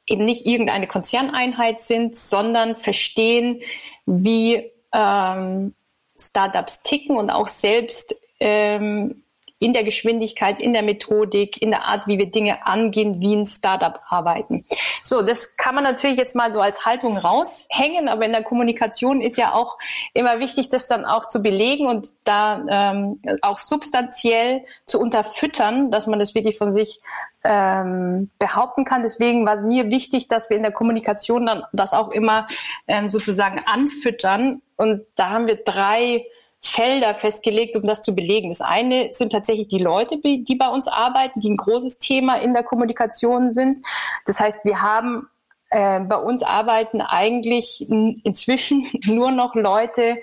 [0.05, 3.61] eben nicht irgendeine Konzerneinheit sind, sondern verstehen,
[4.05, 5.73] wie ähm,
[6.19, 9.23] Startups ticken und auch selbst ähm,
[9.59, 13.45] in der Geschwindigkeit, in der Methodik, in der Art, wie wir Dinge angehen, wie ein
[13.45, 14.65] Startup arbeiten.
[15.03, 19.21] So, das kann man natürlich jetzt mal so als Haltung raushängen, aber in der Kommunikation
[19.21, 19.77] ist ja auch
[20.13, 26.07] immer wichtig, das dann auch zu belegen und da ähm, auch substanziell zu unterfüttern, dass
[26.07, 27.01] man das wirklich von sich
[27.43, 29.01] ähm, behaupten kann.
[29.01, 32.47] Deswegen war es mir wichtig, dass wir in der Kommunikation dann das auch immer
[32.87, 34.61] ähm, sozusagen anfüttern.
[34.77, 36.25] Und da haben wir drei
[36.61, 38.49] Felder festgelegt, um das zu belegen.
[38.49, 42.53] Das eine sind tatsächlich die Leute, die bei uns arbeiten, die ein großes Thema in
[42.53, 43.79] der Kommunikation sind.
[44.25, 45.27] Das heißt, wir haben
[45.69, 50.17] äh, bei uns arbeiten eigentlich inzwischen nur noch Leute,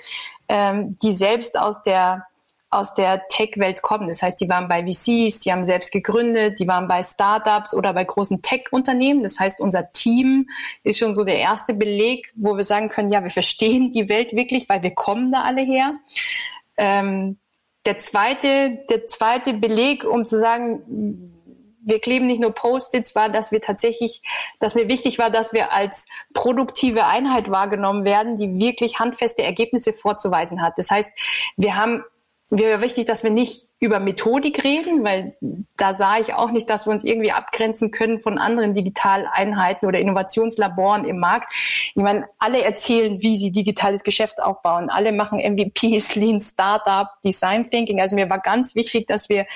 [0.48, 2.26] ähm, die selbst aus der
[2.70, 4.08] aus der Tech-Welt kommen.
[4.08, 7.92] Das heißt, die waren bei VCs, die haben selbst gegründet, die waren bei Startups oder
[7.92, 9.22] bei großen Tech-Unternehmen.
[9.22, 10.48] Das heißt, unser Team
[10.82, 14.32] ist schon so der erste Beleg, wo wir sagen können, ja, wir verstehen die Welt
[14.32, 15.94] wirklich, weil wir kommen da alle her.
[16.76, 17.38] Ähm,
[17.86, 21.32] der zweite, der zweite Beleg, um zu sagen,
[21.86, 24.22] wir kleben nicht nur Post-its, war, dass wir tatsächlich,
[24.58, 29.92] dass mir wichtig war, dass wir als produktive Einheit wahrgenommen werden, die wirklich handfeste Ergebnisse
[29.92, 30.78] vorzuweisen hat.
[30.78, 31.12] Das heißt,
[31.56, 32.02] wir haben
[32.50, 35.36] wäre wichtig, dass wir nicht über Methodik reden, weil
[35.76, 39.98] da sah ich auch nicht, dass wir uns irgendwie abgrenzen können von anderen Digitaleinheiten oder
[39.98, 41.52] Innovationslaboren im Markt.
[41.94, 44.90] Ich meine, alle erzählen, wie sie digitales Geschäft aufbauen.
[44.90, 48.00] Alle machen MVPs, Lean Startup, Design Thinking.
[48.00, 49.46] Also mir war ganz wichtig, dass wir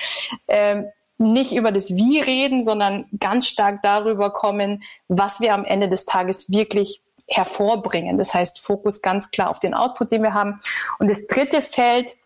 [0.49, 5.87] ähm, nicht über das Wie reden, sondern ganz stark darüber kommen, was wir am Ende
[5.87, 8.17] des Tages wirklich hervorbringen.
[8.17, 10.59] Das heißt, Fokus ganz klar auf den Output, den wir haben.
[10.99, 12.17] Und das dritte Feld,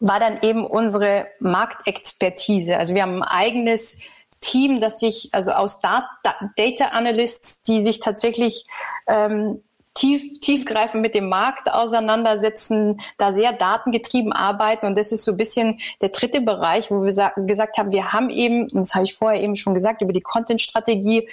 [0.00, 2.76] war dann eben unsere Marktexpertise.
[2.76, 3.98] Also wir haben ein eigenes
[4.40, 8.64] Team, das sich, also aus Data Analysts, die sich tatsächlich
[9.08, 9.62] ähm,
[9.96, 14.86] tief, tiefgreifend mit dem Markt auseinandersetzen, da sehr datengetrieben arbeiten.
[14.86, 18.30] Und das ist so ein bisschen der dritte Bereich, wo wir gesagt haben, wir haben
[18.30, 21.28] eben, und das habe ich vorher eben schon gesagt, über die Content-Strategie,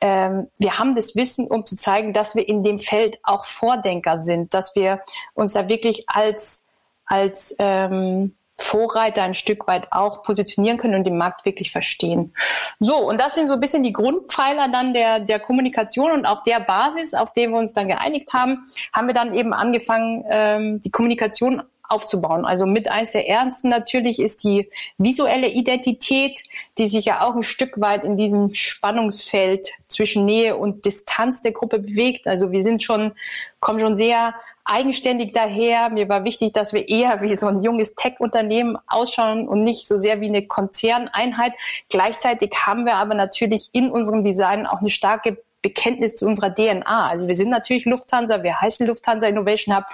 [0.00, 4.18] ähm, wir haben das Wissen, um zu zeigen, dass wir in dem Feld auch Vordenker
[4.18, 5.00] sind, dass wir
[5.34, 6.68] uns da wirklich als
[7.06, 12.34] als ähm, Vorreiter ein Stück weit auch positionieren können und den Markt wirklich verstehen.
[12.78, 16.42] So, und das sind so ein bisschen die Grundpfeiler dann der, der Kommunikation und auf
[16.42, 20.80] der Basis, auf der wir uns dann geeinigt haben, haben wir dann eben angefangen, ähm,
[20.80, 21.62] die Kommunikation
[21.92, 22.44] aufzubauen.
[22.44, 26.42] Also mit eins der ernsten natürlich ist die visuelle Identität,
[26.78, 31.52] die sich ja auch ein Stück weit in diesem Spannungsfeld zwischen Nähe und Distanz der
[31.52, 32.26] Gruppe bewegt.
[32.26, 33.12] Also wir sind schon,
[33.60, 34.34] kommen schon sehr
[34.64, 35.90] eigenständig daher.
[35.90, 39.96] Mir war wichtig, dass wir eher wie so ein junges Tech-Unternehmen ausschauen und nicht so
[39.96, 41.52] sehr wie eine Konzerneinheit.
[41.88, 47.08] Gleichzeitig haben wir aber natürlich in unserem Design auch eine starke Bekenntnis zu unserer DNA.
[47.08, 49.84] Also wir sind natürlich Lufthansa, wir heißen Lufthansa Innovation Hub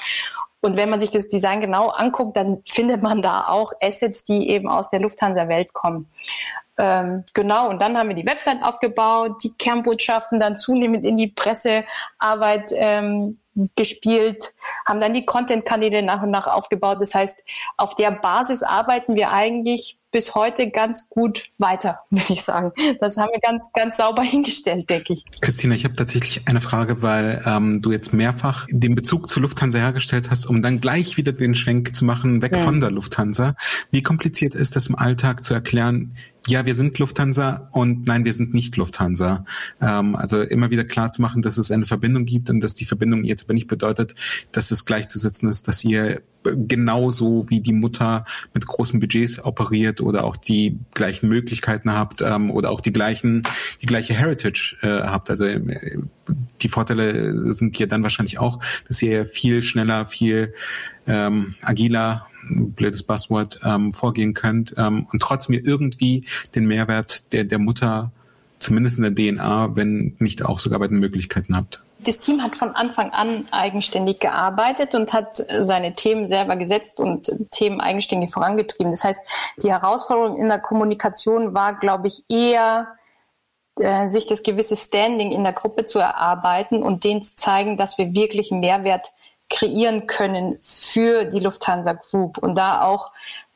[0.61, 4.49] und wenn man sich das Design genau anguckt, dann findet man da auch Assets, die
[4.49, 6.11] eben aus der Lufthansa-Welt kommen.
[6.77, 11.29] Ähm, genau, und dann haben wir die Website aufgebaut, die Kernbotschaften dann zunehmend in die
[11.29, 13.39] Pressearbeit ähm,
[13.77, 14.55] gespielt,
[14.87, 16.99] haben dann die Content-Kanäle nach und nach aufgebaut.
[17.01, 17.45] Das heißt,
[17.77, 22.73] auf der Basis arbeiten wir eigentlich bis heute ganz gut weiter, würde ich sagen.
[23.01, 25.25] Das haben wir ganz, ganz sauber hingestellt, denke ich.
[25.41, 29.79] Christina, ich habe tatsächlich eine Frage, weil ähm, du jetzt mehrfach den Bezug zur Lufthansa
[29.79, 32.63] hergestellt hast, um dann gleich wieder den Schwenk zu machen, weg ja.
[32.63, 33.55] von der Lufthansa.
[33.91, 36.17] Wie kompliziert ist das im Alltag zu erklären,
[36.49, 39.45] ja, wir sind Lufthansa und nein, wir sind nicht Lufthansa.
[39.83, 42.87] Ähm, also immer wieder klar zu machen, dass es eine Verbindung gibt und dass die
[42.87, 44.15] Verbindung jetzt aber nicht bedeutet,
[44.53, 46.23] dass es gleichzusetzen ist, dass ihr
[46.57, 52.51] genauso wie die Mutter mit großen Budgets operiert oder auch die gleichen Möglichkeiten habt ähm,
[52.51, 53.43] oder auch die gleichen,
[53.83, 55.31] die gleiche Heritage äh, habt.
[55.31, 55.99] Also äh,
[56.61, 60.55] die Vorteile sind hier dann wahrscheinlich auch, dass ihr viel schneller, viel
[61.07, 67.59] ähm, agiler blödes Buzzword, ähm, vorgehen könnt ähm, und trotzdem irgendwie den Mehrwert der, der
[67.59, 68.13] Mutter
[68.59, 71.83] zumindest in der DNA, wenn nicht auch sogar bei den Möglichkeiten habt.
[72.09, 77.31] Das Team hat von Anfang an eigenständig gearbeitet und hat seine Themen selber gesetzt und
[77.51, 78.91] Themen eigenständig vorangetrieben.
[78.91, 79.21] Das heißt,
[79.63, 82.97] die Herausforderung in der Kommunikation war, glaube ich, eher
[83.79, 87.99] äh, sich das gewisse Standing in der Gruppe zu erarbeiten und denen zu zeigen, dass
[87.99, 89.09] wir wirklich Mehrwert
[89.51, 93.11] kreieren können für die Lufthansa Group und da auch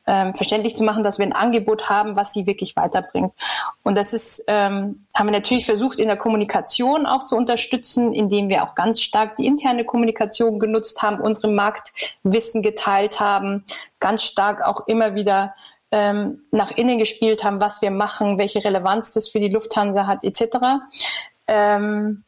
[0.05, 3.33] ähm, verständlich zu machen, dass wir ein Angebot haben, was sie wirklich weiterbringt.
[3.83, 8.49] Und das ist, ähm, haben wir natürlich versucht, in der Kommunikation auch zu unterstützen, indem
[8.49, 13.63] wir auch ganz stark die interne Kommunikation genutzt haben, unsere Marktwissen geteilt haben,
[13.99, 15.55] ganz stark auch immer wieder
[15.91, 20.23] ähm, nach innen gespielt haben, was wir machen, welche Relevanz das für die Lufthansa hat,
[20.23, 20.57] etc.
[21.47, 22.23] Ähm,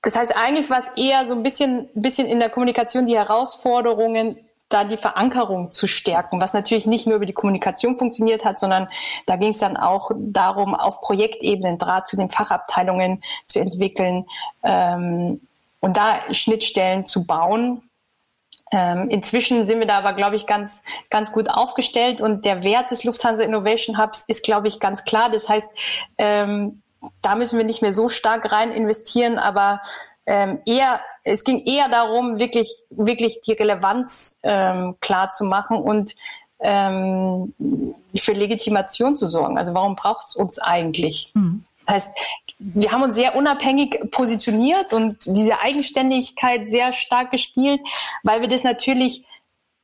[0.00, 4.38] das heißt, eigentlich war es eher so ein bisschen, bisschen in der Kommunikation die Herausforderungen,
[4.68, 8.88] da die Verankerung zu stärken, was natürlich nicht nur über die Kommunikation funktioniert hat, sondern
[9.26, 14.26] da ging es dann auch darum, auf Projektebene Draht zu den Fachabteilungen zu entwickeln
[14.62, 15.40] ähm,
[15.80, 17.82] und da Schnittstellen zu bauen.
[18.72, 22.90] Ähm, inzwischen sind wir da aber, glaube ich, ganz, ganz gut aufgestellt und der Wert
[22.90, 25.30] des Lufthansa Innovation Hubs ist, glaube ich, ganz klar.
[25.30, 25.70] Das heißt,
[26.18, 26.82] ähm,
[27.22, 29.82] da müssen wir nicht mehr so stark rein investieren, aber
[30.26, 36.14] ähm, eher, es ging eher darum, wirklich, wirklich die Relevanz ähm, klar zu machen und
[36.60, 37.54] ähm,
[38.14, 39.58] für Legitimation zu sorgen.
[39.58, 41.32] Also warum braucht es uns eigentlich?
[41.34, 41.64] Mhm.
[41.86, 42.18] Das heißt,
[42.58, 47.80] wir haben uns sehr unabhängig positioniert und diese Eigenständigkeit sehr stark gespielt,
[48.22, 49.24] weil wir das natürlich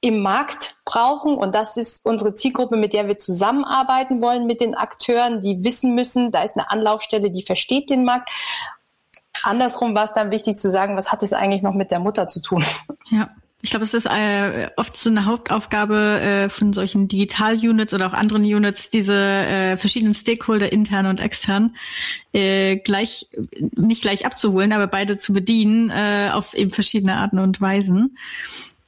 [0.00, 1.36] im Markt brauchen.
[1.36, 5.94] Und das ist unsere Zielgruppe, mit der wir zusammenarbeiten wollen, mit den Akteuren, die wissen
[5.94, 8.30] müssen, da ist eine Anlaufstelle, die versteht den Markt.
[9.42, 12.28] Andersrum war es dann wichtig zu sagen, was hat es eigentlich noch mit der Mutter
[12.28, 12.64] zu tun?
[13.10, 13.30] Ja.
[13.62, 18.14] Ich glaube, es ist äh, oft so eine Hauptaufgabe äh, von solchen Digital-Units oder auch
[18.14, 21.76] anderen Units, diese äh, verschiedenen Stakeholder, intern und extern,
[22.32, 23.26] äh, gleich,
[23.76, 28.16] nicht gleich abzuholen, aber beide zu bedienen äh, auf eben verschiedene Arten und Weisen.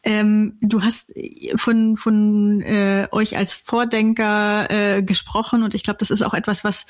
[0.04, 1.12] Ähm, du hast
[1.56, 6.64] von, von äh, euch als Vordenker äh, gesprochen und ich glaube, das ist auch etwas,
[6.64, 6.86] was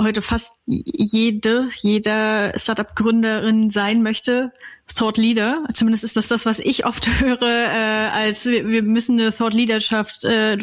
[0.00, 4.52] heute fast jede, jeder Startup-Gründerin sein möchte.
[4.94, 5.64] Thought Leader.
[5.72, 9.54] Zumindest ist das das, was ich oft höre, äh, als wir, wir müssen eine Thought
[9.54, 10.58] Leadership, äh,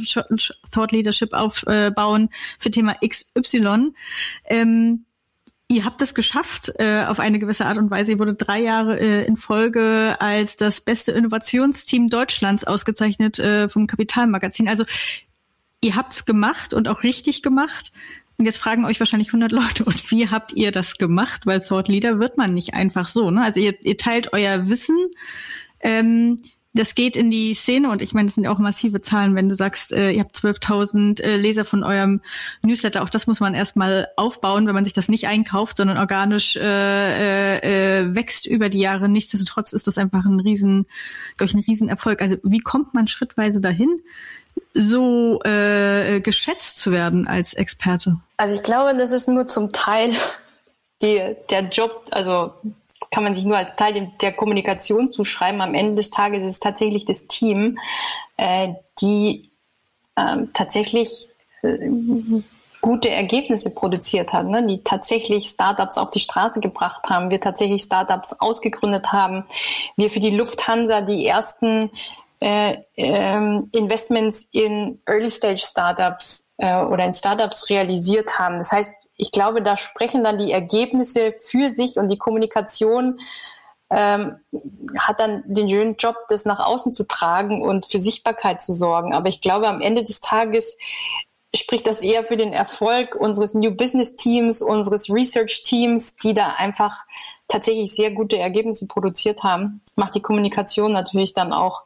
[0.72, 3.94] Thought Leadership aufbauen für Thema XY.
[4.46, 5.06] Ähm,
[5.68, 8.14] ihr habt es geschafft äh, auf eine gewisse Art und Weise.
[8.14, 13.88] Ihr wurde drei Jahre äh, in Folge als das beste Innovationsteam Deutschlands ausgezeichnet äh, vom
[13.88, 14.68] Kapitalmagazin.
[14.68, 14.86] Also
[15.82, 17.92] ihr habt es gemacht und auch richtig gemacht.
[18.38, 21.46] Und jetzt fragen euch wahrscheinlich 100 Leute, und wie habt ihr das gemacht?
[21.46, 23.30] Weil Thought Leader wird man nicht einfach so.
[23.32, 23.44] Ne?
[23.44, 24.98] Also ihr, ihr teilt euer Wissen.
[25.80, 26.38] Ähm,
[26.76, 29.48] das geht in die Szene und ich meine, das sind ja auch massive Zahlen, wenn
[29.48, 32.20] du sagst, äh, ihr habt 12.000 äh, Leser von eurem
[32.64, 33.04] Newsletter.
[33.04, 36.62] Auch das muss man erstmal aufbauen, wenn man sich das nicht einkauft, sondern organisch äh,
[36.62, 39.08] äh, äh wächst über die Jahre.
[39.08, 40.88] Nichtsdestotrotz ist das einfach ein riesen,
[41.38, 42.24] glaube ich, ein Riesenerfolg.
[42.24, 44.02] Also wie kommt man schrittweise dahin?
[44.74, 48.18] So äh, geschätzt zu werden als Experte?
[48.38, 50.12] Also ich glaube, das ist nur zum Teil
[51.02, 52.54] die, der Job, also
[53.12, 55.62] kann man sich nur als Teil der Kommunikation zuschreiben.
[55.62, 57.78] Am Ende des Tages ist es tatsächlich das Team,
[58.38, 59.50] äh, die
[60.16, 61.30] äh, tatsächlich
[62.82, 64.66] gute Ergebnisse produziert hat, ne?
[64.68, 69.46] die tatsächlich Startups auf die Straße gebracht haben, wir tatsächlich Startups ausgegründet haben,
[69.96, 71.90] wir für die Lufthansa die ersten
[72.44, 78.58] äh, ähm, Investments in Early-Stage-Startups äh, oder in Startups realisiert haben.
[78.58, 83.22] Das heißt, ich glaube, da sprechen dann die Ergebnisse für sich und die Kommunikation
[83.90, 84.40] ähm,
[85.00, 89.14] hat dann den schönen Job, das nach außen zu tragen und für Sichtbarkeit zu sorgen.
[89.14, 90.78] Aber ich glaube, am Ende des Tages
[91.56, 96.56] spricht das eher für den Erfolg unseres New Business Teams, unseres Research Teams, die da
[96.58, 97.06] einfach
[97.48, 99.82] tatsächlich sehr gute Ergebnisse produziert haben.
[99.96, 101.84] Macht die Kommunikation natürlich dann auch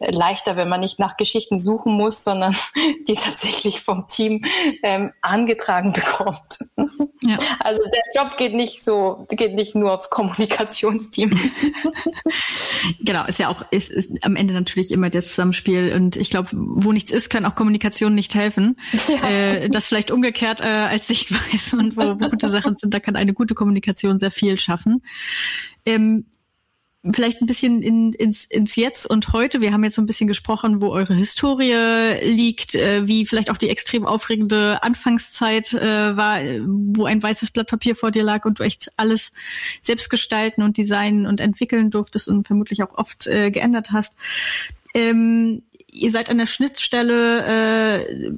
[0.00, 2.56] leichter, wenn man nicht nach Geschichten suchen muss, sondern
[3.08, 4.44] die tatsächlich vom Team
[4.82, 6.58] ähm, angetragen bekommt.
[7.20, 7.36] Ja.
[7.60, 11.38] Also der Job geht nicht so, geht nicht nur aufs Kommunikationsteam.
[13.00, 16.48] genau, ist ja auch ist, ist am Ende natürlich immer das Zusammenspiel und ich glaube,
[16.52, 18.78] wo nichts ist, kann auch Kommunikation nicht helfen.
[19.08, 19.28] Ja.
[19.28, 23.16] Äh, das vielleicht umgekehrt äh, als Sichtweise und wo, wo gute Sachen sind, da kann
[23.16, 25.02] eine gute Kommunikation sehr viel schaffen.
[25.84, 26.26] Ähm,
[27.04, 29.60] vielleicht ein bisschen in, ins, ins Jetzt und heute.
[29.60, 31.74] Wir haben jetzt so ein bisschen gesprochen, wo eure Historie
[32.22, 37.68] liegt, äh, wie vielleicht auch die extrem aufregende Anfangszeit äh, war, wo ein weißes Blatt
[37.68, 39.30] Papier vor dir lag und du echt alles
[39.82, 44.16] selbst gestalten und designen und entwickeln durftest und vermutlich auch oft äh, geändert hast.
[44.94, 48.30] Ähm, ihr seid an der Schnittstelle äh,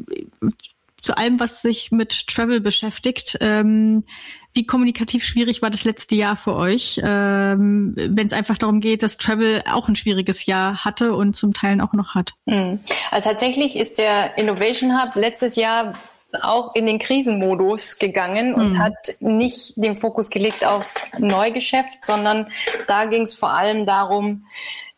[1.00, 3.38] zu allem, was sich mit Travel beschäftigt.
[3.40, 4.04] Ähm,
[4.52, 9.02] wie kommunikativ schwierig war das letzte Jahr für euch, ähm, wenn es einfach darum geht,
[9.02, 12.34] dass Travel auch ein schwieriges Jahr hatte und zum Teil auch noch hat?
[12.46, 12.80] Mhm.
[13.10, 15.94] Also tatsächlich ist der Innovation Hub letztes Jahr
[16.42, 18.78] auch in den Krisenmodus gegangen und mhm.
[18.78, 22.48] hat nicht den Fokus gelegt auf Neugeschäft, sondern
[22.86, 24.46] da ging es vor allem darum,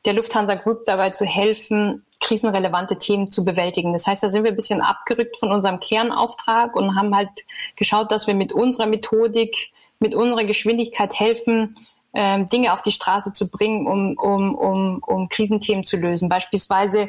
[0.05, 3.93] der Lufthansa Group dabei zu helfen, krisenrelevante Themen zu bewältigen.
[3.93, 7.31] Das heißt, da sind wir ein bisschen abgerückt von unserem Kernauftrag und haben halt
[7.77, 11.77] geschaut, dass wir mit unserer Methodik, mit unserer Geschwindigkeit helfen,
[12.15, 16.29] ähm, Dinge auf die Straße zu bringen, um, um, um, um Krisenthemen zu lösen.
[16.29, 17.09] Beispielsweise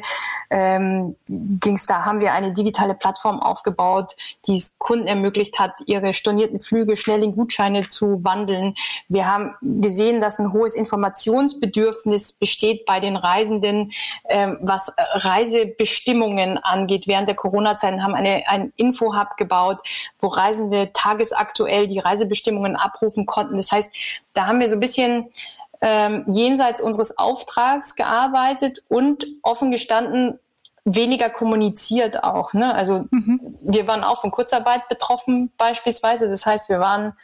[0.50, 5.72] ähm, ging es da, haben wir eine digitale Plattform aufgebaut, die es Kunden ermöglicht hat,
[5.86, 8.74] ihre stornierten Flüge schnell in Gutscheine zu wandeln.
[9.08, 13.92] Wir haben gesehen, dass ein hohes Informationsbedürfnis besteht bei den Reisenden,
[14.28, 17.06] ähm, was Reisebestimmungen angeht.
[17.06, 19.80] Während der Corona-Zeiten haben eine, ein Info-Hub gebaut,
[20.18, 23.56] wo Reisende tagesaktuell die Reisebestimmungen abrufen konnten.
[23.56, 23.94] Das heißt,
[24.32, 24.93] da haben wir so ein bisschen
[25.80, 30.38] ähm, jenseits unseres Auftrags gearbeitet und offen gestanden
[30.84, 32.52] weniger kommuniziert auch.
[32.52, 32.74] Ne?
[32.74, 33.56] Also mhm.
[33.62, 36.28] wir waren auch von Kurzarbeit betroffen beispielsweise.
[36.28, 37.14] Das heißt, wir waren,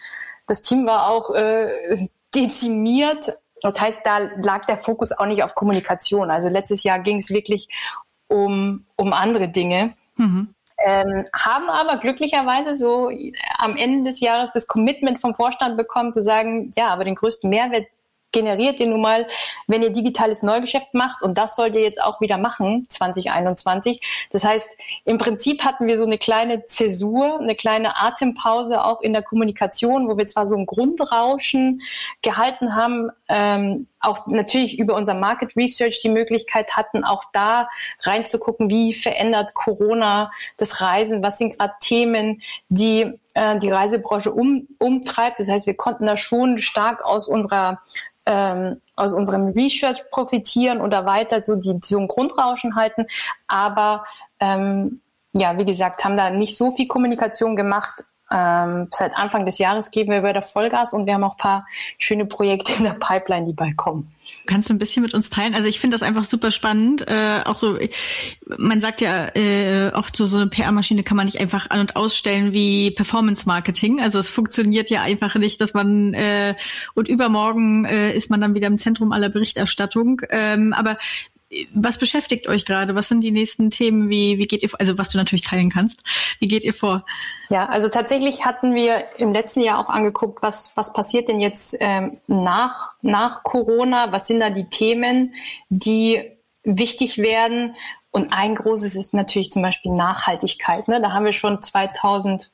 [0.47, 3.33] das Team war auch äh, dezimiert.
[3.63, 6.31] Das heißt, da lag der Fokus auch nicht auf Kommunikation.
[6.31, 7.69] Also letztes Jahr ging es wirklich
[8.29, 9.95] um, um andere Dinge.
[10.17, 10.55] Mhm.
[10.85, 13.11] Ähm, haben aber glücklicherweise so
[13.59, 17.51] am Ende des Jahres das Commitment vom Vorstand bekommen, zu sagen, ja, aber den größten
[17.51, 17.87] Mehrwert
[18.33, 19.27] generiert ihr nun mal,
[19.67, 24.01] wenn ihr digitales Neugeschäft macht und das sollt ihr jetzt auch wieder machen 2021.
[24.31, 29.13] Das heißt, im Prinzip hatten wir so eine kleine Zäsur, eine kleine Atempause auch in
[29.13, 31.83] der Kommunikation, wo wir zwar so ein Grundrauschen
[32.23, 37.69] gehalten haben, ähm, auch natürlich über unser Market Research die Möglichkeit hatten, auch da
[38.01, 44.67] reinzugucken, wie verändert Corona das Reisen, was sind gerade Themen, die äh, die Reisebranche um,
[44.79, 45.39] umtreibt.
[45.39, 47.81] Das heißt, wir konnten da schon stark aus unserer
[48.27, 53.07] ähm, aus unserem Research profitieren oder weiter so die, so ein Grundrauschen halten.
[53.47, 54.05] Aber
[54.41, 55.01] ähm,
[55.33, 59.91] ja, wie gesagt, haben da nicht so viel Kommunikation gemacht, ähm, seit Anfang des Jahres
[59.91, 61.67] geben wir wieder Vollgas und wir haben auch ein paar
[61.99, 64.13] schöne Projekte in der Pipeline, die bald kommen.
[64.47, 65.55] Kannst du ein bisschen mit uns teilen?
[65.55, 67.07] Also ich finde das einfach super spannend.
[67.09, 67.79] Äh, auch so,
[68.57, 71.97] man sagt ja äh, oft so, so eine PR-Maschine kann man nicht einfach an- und
[71.97, 74.01] ausstellen wie Performance-Marketing.
[74.01, 76.55] Also es funktioniert ja einfach nicht, dass man äh,
[76.95, 80.23] und übermorgen äh, ist man dann wieder im Zentrum aller Berichterstattung.
[80.31, 80.99] Ähm, aber
[81.75, 82.95] was beschäftigt euch gerade?
[82.95, 84.09] Was sind die nächsten Themen?
[84.09, 86.03] Wie, wie geht ihr, also was du natürlich teilen kannst,
[86.39, 87.05] wie geht ihr vor?
[87.49, 91.77] Ja, also tatsächlich hatten wir im letzten Jahr auch angeguckt, was, was passiert denn jetzt
[91.81, 94.13] ähm, nach, nach Corona?
[94.13, 95.35] Was sind da die Themen,
[95.69, 96.23] die
[96.63, 97.75] wichtig werden?
[98.13, 100.87] Und ein großes ist natürlich zum Beispiel Nachhaltigkeit.
[100.89, 101.01] Ne?
[101.01, 102.47] Da haben wir schon 2000 äh,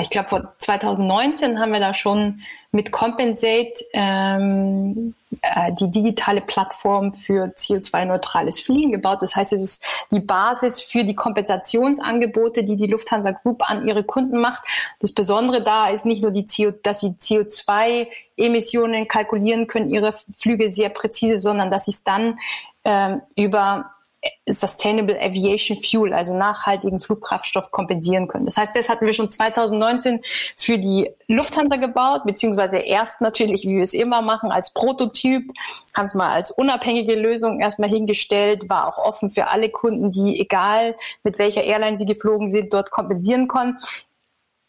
[0.00, 2.40] ich glaube, vor 2019 haben wir da schon
[2.70, 9.22] mit Compensate ähm, äh, die digitale Plattform für CO2-neutrales Fliegen gebaut.
[9.22, 14.04] Das heißt, es ist die Basis für die Kompensationsangebote, die die Lufthansa Group an ihre
[14.04, 14.64] Kunden macht.
[15.00, 20.70] Das Besondere da ist nicht nur die CO, dass sie CO2-Emissionen kalkulieren können, ihre Flüge
[20.70, 22.38] sehr präzise, sondern dass sie es dann
[22.84, 23.92] ähm, über
[24.48, 28.44] Sustainable Aviation Fuel, also nachhaltigen Flugkraftstoff kompensieren können.
[28.44, 30.20] Das heißt, das hatten wir schon 2019
[30.56, 35.52] für die Lufthansa gebaut, beziehungsweise erst natürlich, wie wir es immer machen, als Prototyp,
[35.96, 40.40] haben es mal als unabhängige Lösung erstmal hingestellt, war auch offen für alle Kunden, die
[40.40, 43.78] egal mit welcher Airline sie geflogen sind, dort kompensieren konnten.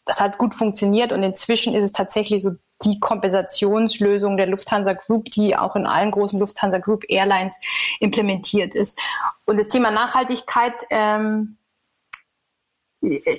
[0.04, 2.52] Das hat gut funktioniert und inzwischen ist es tatsächlich so
[2.84, 7.58] die Kompensationslösung der Lufthansa Group, die auch in allen großen Lufthansa Group Airlines
[8.00, 8.98] implementiert ist.
[9.44, 11.56] Und das Thema Nachhaltigkeit ähm,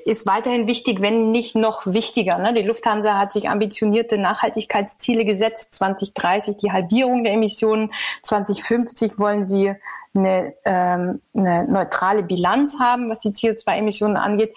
[0.06, 2.38] ist weiterhin wichtig, wenn nicht noch wichtiger.
[2.38, 2.54] Ne?
[2.54, 5.74] Die Lufthansa hat sich ambitionierte Nachhaltigkeitsziele gesetzt.
[5.76, 7.92] 2030 die Halbierung der Emissionen.
[8.24, 9.74] 2050 wollen sie
[10.14, 14.56] eine, ähm, eine neutrale Bilanz haben, was die CO2-Emissionen angeht.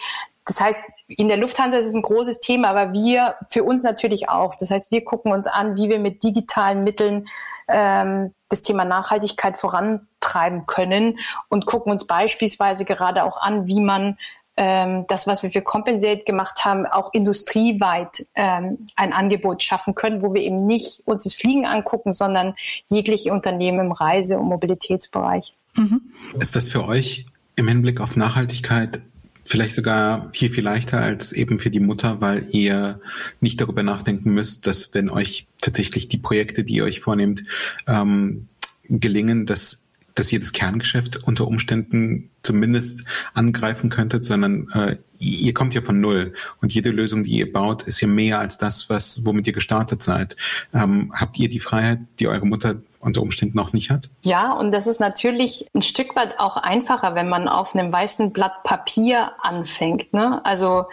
[0.48, 4.30] Das heißt, in der Lufthansa ist es ein großes Thema, aber wir, für uns natürlich
[4.30, 4.54] auch.
[4.54, 7.28] Das heißt, wir gucken uns an, wie wir mit digitalen Mitteln
[7.68, 11.18] ähm, das Thema Nachhaltigkeit vorantreiben können
[11.50, 14.16] und gucken uns beispielsweise gerade auch an, wie man
[14.56, 20.22] ähm, das, was wir für Compensate gemacht haben, auch industrieweit ähm, ein Angebot schaffen können,
[20.22, 22.54] wo wir eben nicht uns das Fliegen angucken, sondern
[22.88, 25.52] jegliche Unternehmen im Reise- und Mobilitätsbereich.
[25.74, 26.00] Mhm.
[26.40, 29.02] Ist das für euch im Hinblick auf Nachhaltigkeit
[29.48, 33.00] vielleicht sogar viel, viel leichter als eben für die Mutter, weil ihr
[33.40, 37.44] nicht darüber nachdenken müsst, dass wenn euch tatsächlich die Projekte, die ihr euch vornehmt,
[37.86, 38.48] ähm,
[38.88, 39.84] gelingen, dass
[40.18, 46.00] dass ihr das Kerngeschäft unter Umständen zumindest angreifen könntet, sondern äh, ihr kommt ja von
[46.00, 49.52] null und jede Lösung, die ihr baut, ist ja mehr als das, was womit ihr
[49.52, 50.36] gestartet seid.
[50.74, 54.08] Ähm, habt ihr die Freiheit, die eure Mutter unter Umständen noch nicht hat?
[54.22, 58.32] Ja, und das ist natürlich ein Stück weit auch einfacher, wenn man auf einem weißen
[58.32, 60.12] Blatt Papier anfängt.
[60.12, 60.44] Ne?
[60.44, 60.86] Also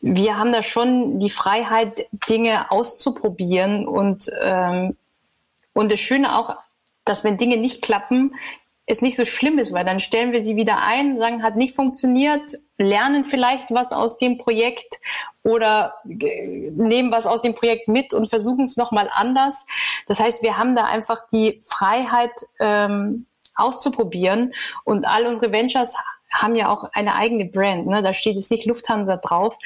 [0.00, 4.96] wir haben da schon die Freiheit, Dinge auszuprobieren und ähm,
[5.74, 6.56] und das Schöne auch
[7.04, 8.34] dass wenn Dinge nicht klappen,
[8.86, 11.74] es nicht so schlimm ist, weil dann stellen wir sie wieder ein, sagen, hat nicht
[11.74, 14.98] funktioniert, lernen vielleicht was aus dem Projekt
[15.42, 19.66] oder äh, nehmen was aus dem Projekt mit und versuchen es nochmal anders.
[20.08, 24.52] Das heißt, wir haben da einfach die Freiheit ähm, auszuprobieren
[24.84, 25.96] und all unsere Ventures
[26.32, 27.86] haben ja auch eine eigene Brand.
[27.86, 28.02] Ne?
[28.02, 29.58] Da steht jetzt nicht Lufthansa drauf.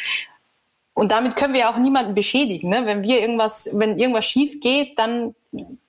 [0.94, 2.70] Und damit können wir ja auch niemanden beschädigen.
[2.70, 2.86] Ne?
[2.86, 5.34] Wenn wir irgendwas, wenn irgendwas schief geht, dann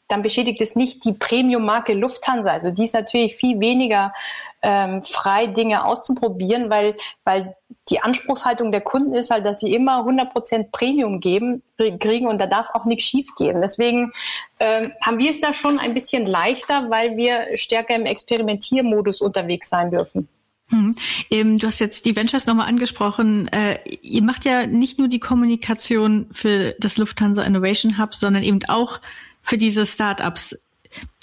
[0.08, 2.52] dann beschädigt es nicht die Premium-Marke Lufthansa.
[2.52, 4.14] Also die ist natürlich viel weniger
[4.62, 7.56] ähm, frei, Dinge auszuprobieren, weil, weil
[7.90, 11.62] die Anspruchshaltung der Kunden ist halt, dass sie immer 100% Premium geben,
[12.00, 13.62] kriegen und da darf auch nichts schief gehen.
[13.62, 14.12] Deswegen
[14.60, 19.70] ähm, haben wir es da schon ein bisschen leichter, weil wir stärker im Experimentiermodus unterwegs
[19.70, 20.28] sein dürfen.
[20.70, 20.96] Hm.
[21.30, 23.48] Du hast jetzt die Ventures nochmal angesprochen.
[23.50, 28.60] Äh, ihr macht ja nicht nur die Kommunikation für das Lufthansa Innovation Hub, sondern eben
[28.68, 29.00] auch
[29.48, 30.60] für diese Startups.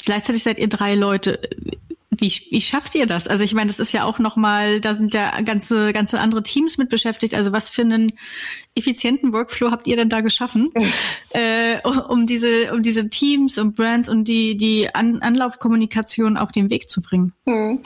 [0.05, 1.41] Gleichzeitig seid ihr drei Leute.
[2.11, 3.27] Wie, wie schafft ihr das?
[3.27, 6.79] Also ich meine, das ist ja auch nochmal, da sind ja ganze, ganze andere Teams
[6.79, 7.35] mit beschäftigt.
[7.35, 8.13] Also was für einen
[8.75, 10.71] effizienten Workflow habt ihr denn da geschaffen,
[11.31, 16.71] äh, um diese, um diese Teams und Brands und die, die An Anlaufkommunikation auf den
[16.71, 17.33] Weg zu bringen?
[17.47, 17.81] Hm.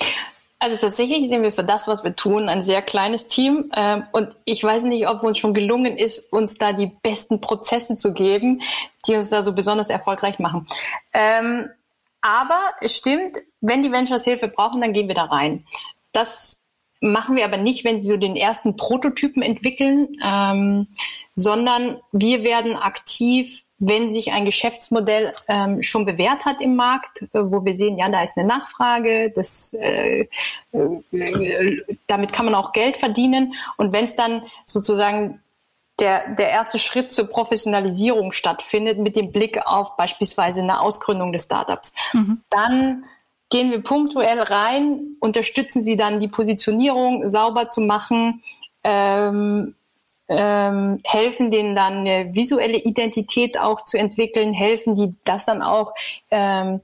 [0.60, 3.70] Also tatsächlich sind wir für das, was wir tun, ein sehr kleines Team.
[3.76, 7.96] Ähm, und ich weiß nicht, ob uns schon gelungen ist, uns da die besten Prozesse
[7.96, 8.60] zu geben,
[9.06, 10.66] die uns da so besonders erfolgreich machen.
[11.12, 11.70] Ähm,
[12.22, 15.64] aber es stimmt, wenn die Ventures Hilfe brauchen, dann gehen wir da rein.
[16.10, 20.88] Das machen wir aber nicht, wenn sie so den ersten Prototypen entwickeln, ähm,
[21.36, 27.26] sondern wir werden aktiv wenn sich ein Geschäftsmodell ähm, schon bewährt hat im Markt, äh,
[27.32, 30.26] wo wir sehen, ja, da ist eine Nachfrage, das, äh,
[30.72, 33.54] äh, damit kann man auch Geld verdienen.
[33.76, 35.40] Und wenn es dann sozusagen
[36.00, 41.44] der, der erste Schritt zur Professionalisierung stattfindet, mit dem Blick auf beispielsweise eine Ausgründung des
[41.44, 42.42] Startups, mhm.
[42.50, 43.04] dann
[43.50, 48.42] gehen wir punktuell rein, unterstützen sie dann die Positionierung sauber zu machen,
[48.84, 49.74] ähm,
[50.28, 55.94] ähm, helfen denen dann eine visuelle Identität auch zu entwickeln, helfen die das dann auch
[56.30, 56.80] ähm,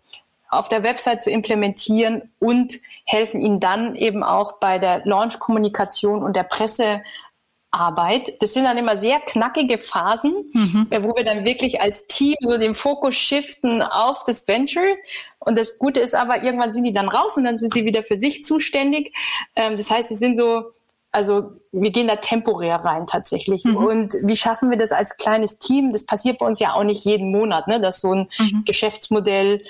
[0.48, 2.74] auf der Website zu implementieren und
[3.04, 8.40] helfen ihnen dann eben auch bei der Launch-Kommunikation und der Pressearbeit.
[8.40, 10.86] Das sind dann immer sehr knackige Phasen, mhm.
[10.90, 14.96] Äh, wo wir dann wirklich als Team so den Fokus shiften auf das Venture.
[15.38, 18.02] Und das Gute ist aber, irgendwann sind die dann raus und dann sind sie wieder
[18.02, 19.12] für sich zuständig.
[19.56, 20.72] Ähm, das heißt, sie sind so
[21.14, 23.64] also wir gehen da temporär rein tatsächlich.
[23.64, 23.76] Mhm.
[23.76, 25.92] Und wie schaffen wir das als kleines Team?
[25.92, 27.80] Das passiert bei uns ja auch nicht jeden Monat, ne?
[27.80, 28.64] dass so ein mhm.
[28.64, 29.62] Geschäftsmodell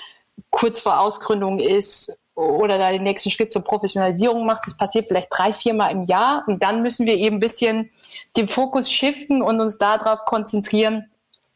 [0.49, 4.65] kurz vor Ausgründung ist oder da den nächsten Schritt zur Professionalisierung macht.
[4.65, 6.43] Das passiert vielleicht drei, viermal im Jahr.
[6.47, 7.91] Und dann müssen wir eben ein bisschen
[8.35, 11.05] den Fokus shiften und uns darauf konzentrieren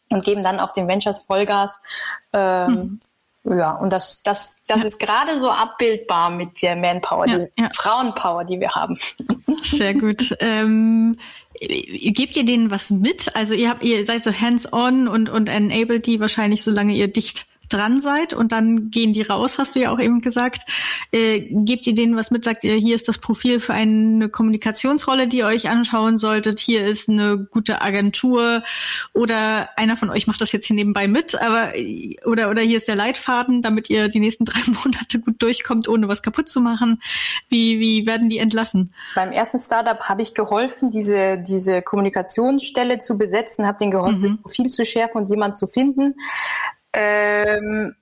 [0.09, 1.81] und geben dann auf den Ventures Vollgas.
[2.31, 2.99] Ähm, mhm.
[3.45, 4.87] Ja, und das, das, das ja.
[4.87, 7.69] ist gerade so abbildbar mit der Manpower, ja, die ja.
[7.73, 8.97] Frauenpower, die wir haben.
[9.63, 10.35] Sehr gut.
[10.39, 11.15] ähm,
[11.59, 13.35] gebt ihr denen was mit?
[13.35, 17.47] Also ihr habt, ihr seid so hands-on und, und enabled die wahrscheinlich, solange ihr dicht
[17.69, 20.69] dran seid und dann gehen die raus, hast du ja auch eben gesagt.
[21.11, 25.27] Äh, gebt ihr denen was mit, sagt ihr, hier ist das Profil für eine Kommunikationsrolle,
[25.27, 28.63] die ihr euch anschauen solltet, hier ist eine gute Agentur
[29.13, 31.73] oder einer von euch macht das jetzt hier nebenbei mit, aber
[32.25, 36.07] oder oder hier ist der Leitfaden, damit ihr die nächsten drei Monate gut durchkommt, ohne
[36.07, 37.01] was kaputt zu machen.
[37.49, 38.93] Wie, wie werden die entlassen?
[39.15, 44.27] Beim ersten Startup habe ich geholfen, diese, diese Kommunikationsstelle zu besetzen, habe denen geholfen, mhm.
[44.27, 46.15] das Profil zu schärfen und jemand zu finden.
[46.93, 47.95] Ähm,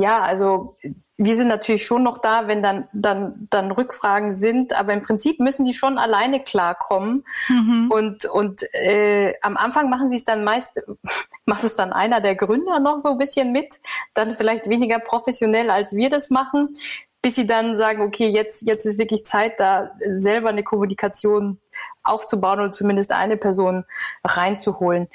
[0.00, 0.76] ja, also
[1.18, 5.38] wir sind natürlich schon noch da, wenn dann, dann, dann Rückfragen sind, aber im Prinzip
[5.38, 7.24] müssen die schon alleine klarkommen.
[7.48, 7.90] Mhm.
[7.90, 10.82] Und, und äh, am Anfang machen sie es dann meist,
[11.44, 13.80] macht es dann einer der Gründer noch so ein bisschen mit,
[14.14, 16.72] dann vielleicht weniger professionell, als wir das machen,
[17.20, 21.60] bis sie dann sagen, okay, jetzt, jetzt ist wirklich Zeit, da selber eine Kommunikation
[22.02, 23.84] aufzubauen oder zumindest eine Person
[24.24, 25.08] reinzuholen.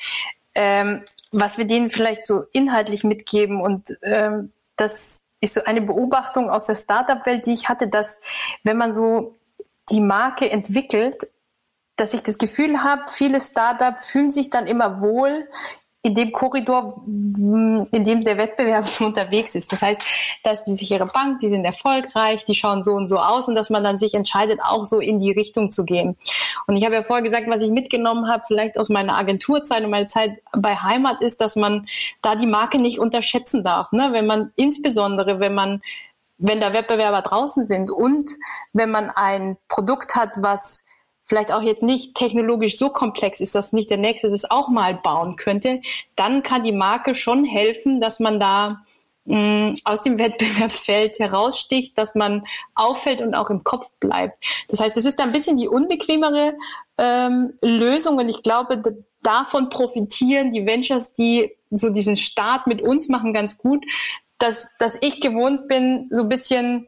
[0.53, 6.49] Ähm, was wir denen vielleicht so inhaltlich mitgeben und ähm, das ist so eine Beobachtung
[6.49, 8.21] aus der Startup-Welt, die ich hatte, dass
[8.63, 9.35] wenn man so
[9.89, 11.27] die Marke entwickelt,
[11.95, 15.47] dass ich das Gefühl habe, viele Startups fühlen sich dann immer wohl
[16.07, 19.73] in dem Korridor, in dem der Wettbewerb unterwegs ist.
[19.73, 20.01] Das heißt,
[20.41, 23.69] dass die sichere Bank, die sind erfolgreich, die schauen so und so aus und dass
[23.69, 26.15] man dann sich entscheidet, auch so in die Richtung zu gehen.
[26.65, 29.89] Und ich habe ja vorher gesagt, was ich mitgenommen habe, vielleicht aus meiner Agenturzeit und
[29.89, 31.87] meiner Zeit bei Heimat ist, dass man
[32.21, 33.91] da die Marke nicht unterschätzen darf.
[33.91, 34.13] Ne?
[34.13, 35.81] Wenn man insbesondere, wenn man
[36.39, 38.31] wenn da Wettbewerber draußen sind und
[38.71, 40.86] wenn man ein Produkt hat, was
[41.27, 44.95] vielleicht auch jetzt nicht technologisch so komplex ist, dass nicht der Nächste das auch mal
[44.95, 45.81] bauen könnte,
[46.15, 48.83] dann kann die Marke schon helfen, dass man da
[49.25, 54.43] mh, aus dem Wettbewerbsfeld heraussticht, dass man auffällt und auch im Kopf bleibt.
[54.69, 56.53] Das heißt, es ist ein bisschen die unbequemere
[56.97, 58.81] ähm, Lösung und ich glaube,
[59.21, 63.83] davon profitieren die Ventures, die so diesen Start mit uns machen, ganz gut,
[64.37, 66.87] dass, dass ich gewohnt bin, so ein bisschen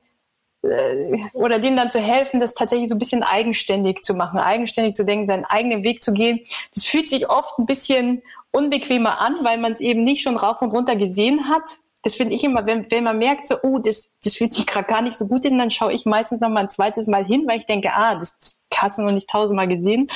[1.33, 5.05] oder denen dann zu helfen, das tatsächlich so ein bisschen eigenständig zu machen, eigenständig zu
[5.05, 6.41] denken, seinen eigenen Weg zu gehen.
[6.75, 10.61] Das fühlt sich oft ein bisschen unbequemer an, weil man es eben nicht schon rauf
[10.61, 11.77] und runter gesehen hat.
[12.03, 14.87] Das finde ich immer, wenn, wenn man merkt, so, oh, das, das fühlt sich gerade
[14.87, 17.45] gar nicht so gut an, dann schaue ich meistens noch mal ein zweites Mal hin,
[17.47, 20.07] weil ich denke, ah, das, das hast du noch nicht tausendmal gesehen.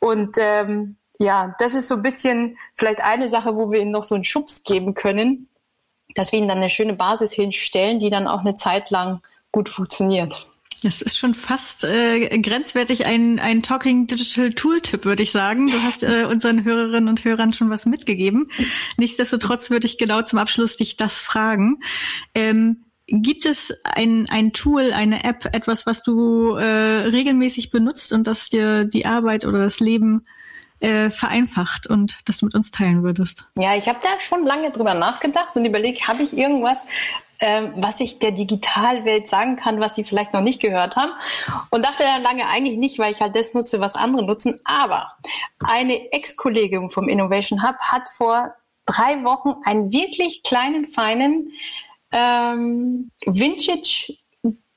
[0.00, 4.04] Und ähm, ja, das ist so ein bisschen vielleicht eine Sache, wo wir ihnen noch
[4.04, 5.48] so einen Schubs geben können,
[6.14, 9.20] dass wir ihnen dann eine schöne Basis hinstellen, die dann auch eine Zeit lang
[9.52, 10.46] gut funktioniert.
[10.82, 15.66] Das ist schon fast äh, grenzwertig ein, ein Talking Digital Tooltip, würde ich sagen.
[15.68, 18.48] Du hast äh, unseren Hörerinnen und Hörern schon was mitgegeben.
[18.96, 21.78] Nichtsdestotrotz würde ich genau zum Abschluss dich das fragen.
[22.34, 28.26] Ähm, gibt es ein, ein Tool, eine App, etwas, was du äh, regelmäßig benutzt und
[28.26, 30.24] das dir die Arbeit oder das Leben
[30.82, 33.46] äh, vereinfacht und das du mit uns teilen würdest?
[33.56, 36.86] Ja, ich habe da schon lange drüber nachgedacht und überlegt, habe ich irgendwas,
[37.38, 41.12] ähm, was ich der Digitalwelt sagen kann, was sie vielleicht noch nicht gehört haben.
[41.70, 44.60] Und dachte dann lange eigentlich nicht, weil ich halt das nutze, was andere nutzen.
[44.64, 45.12] Aber
[45.64, 48.54] eine Ex-Kollegin vom Innovation Hub hat vor
[48.84, 51.52] drei Wochen einen wirklich kleinen, feinen
[52.10, 54.16] ähm, Vintage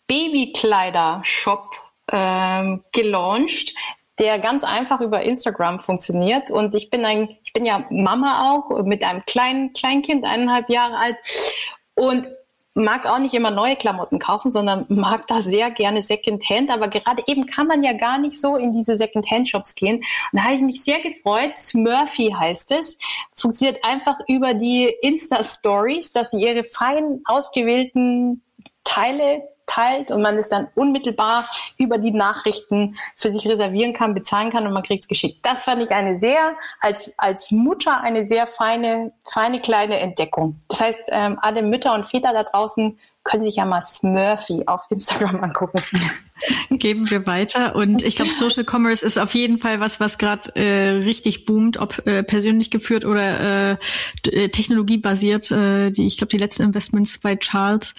[0.08, 1.76] Babykleider-Shop
[2.12, 3.74] ähm, gelauncht,
[4.20, 6.52] der ganz einfach über Instagram funktioniert.
[6.52, 10.98] Und ich bin ein, ich bin ja Mama auch mit einem kleinen Kleinkind, eineinhalb Jahre
[10.98, 11.18] alt.
[11.96, 12.28] Und
[12.76, 16.70] mag auch nicht immer neue Klamotten kaufen, sondern mag da sehr gerne Secondhand.
[16.70, 19.98] Aber gerade eben kann man ja gar nicht so in diese Secondhand-Shops gehen.
[19.98, 21.56] Und da habe ich mich sehr gefreut.
[21.56, 23.00] Smurfy heißt es.
[23.34, 28.44] Funktioniert einfach über die Insta-Stories, dass sie ihre fein ausgewählten
[28.84, 34.50] Teile teilt und man es dann unmittelbar über die Nachrichten für sich reservieren kann, bezahlen
[34.50, 35.40] kann und man kriegt es geschickt.
[35.44, 40.62] Das fand ich eine sehr, als, als Mutter eine sehr feine, feine kleine Entdeckung.
[40.70, 44.86] Das heißt, ähm, alle Mütter und Väter da draußen können sich ja mal Smurfy auf
[44.90, 45.82] Instagram angucken.
[46.70, 47.76] Geben wir weiter.
[47.76, 51.78] Und ich glaube, Social Commerce ist auf jeden Fall was, was gerade äh, richtig boomt,
[51.78, 53.80] ob äh, persönlich geführt oder
[54.24, 55.50] äh, technologiebasiert.
[55.52, 57.96] Äh, die, ich glaube, die letzten Investments bei Charles,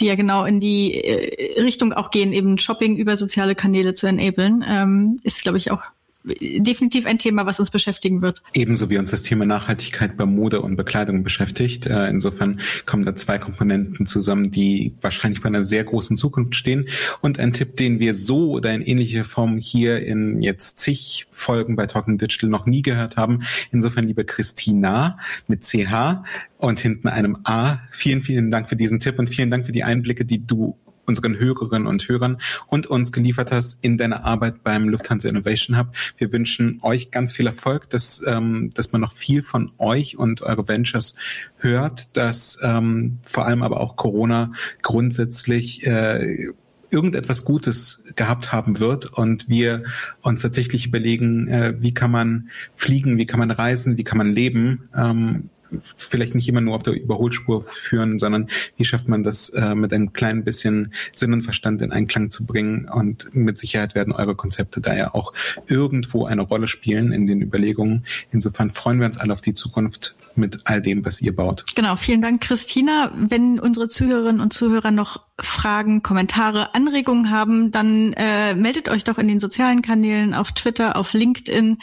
[0.00, 4.08] die ja genau in die äh, Richtung auch gehen, eben Shopping über soziale Kanäle zu
[4.08, 5.82] enablen, ähm, ist, glaube ich, auch
[6.24, 8.42] definitiv ein Thema, was uns beschäftigen wird.
[8.54, 11.86] Ebenso wie uns das Thema Nachhaltigkeit bei Mode und Bekleidung beschäftigt.
[11.86, 16.88] Äh, insofern kommen da zwei Komponenten zusammen, die wahrscheinlich bei einer sehr großen Zukunft stehen.
[17.20, 21.76] Und ein Tipp, den wir so oder in ähnlicher Form hier in jetzt zig Folgen
[21.76, 23.42] bei Talking Digital noch nie gehört haben.
[23.70, 26.24] Insofern, liebe Christina mit CH
[26.56, 29.84] und hinten einem A, vielen, vielen Dank für diesen Tipp und vielen Dank für die
[29.84, 34.88] Einblicke, die du unseren Hörerinnen und Hörern und uns geliefert hast in deiner Arbeit beim
[34.88, 35.88] Lufthansa Innovation Hub.
[36.16, 40.42] Wir wünschen euch ganz viel Erfolg, dass, ähm, dass man noch viel von euch und
[40.42, 41.14] eure Ventures
[41.58, 44.52] hört, dass ähm, vor allem aber auch Corona
[44.82, 46.52] grundsätzlich äh,
[46.94, 49.82] irgendetwas Gutes gehabt haben wird und wir
[50.22, 54.32] uns tatsächlich überlegen, äh, wie kann man fliegen, wie kann man reisen, wie kann man
[54.32, 55.50] leben, ähm,
[55.96, 59.92] vielleicht nicht immer nur auf der Überholspur führen, sondern wie schafft man das äh, mit
[59.92, 64.34] einem kleinen bisschen Sinn und Verstand in Einklang zu bringen und mit Sicherheit werden eure
[64.34, 65.32] Konzepte da ja auch
[65.66, 68.04] irgendwo eine Rolle spielen in den Überlegungen.
[68.30, 71.64] Insofern freuen wir uns alle auf die Zukunft mit all dem, was ihr baut.
[71.74, 73.12] Genau, vielen Dank, Christina.
[73.16, 79.18] Wenn unsere Zuhörerinnen und Zuhörer noch Fragen, Kommentare, Anregungen haben, dann äh, meldet euch doch
[79.18, 81.78] in den sozialen Kanälen, auf Twitter, auf LinkedIn.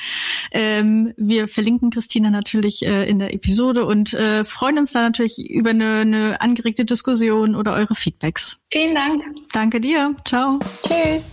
[0.51, 5.49] Ähm, wir verlinken Christina natürlich äh, in der Episode und äh, freuen uns da natürlich
[5.49, 8.57] über eine, eine angeregte Diskussion oder eure Feedbacks.
[8.71, 9.23] Vielen Dank.
[9.53, 10.15] Danke dir.
[10.25, 10.59] Ciao.
[10.85, 11.31] Tschüss.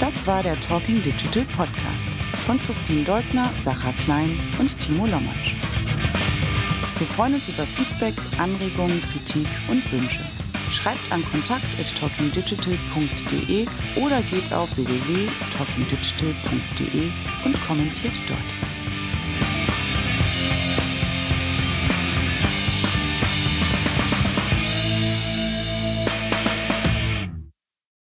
[0.00, 2.08] Das war der Talking Digital Podcast
[2.44, 5.54] von Christine Deutner, Sacha Klein und Timo Lommatsch.
[6.98, 10.18] Wir freuen uns über Feedback, Anregungen, Kritik und Wünsche.
[10.72, 13.66] Schreibt an kontakt.talkingdigital.de
[13.96, 17.10] oder geht auf www.talkingdigital.de
[17.44, 18.71] und kommentiert dort.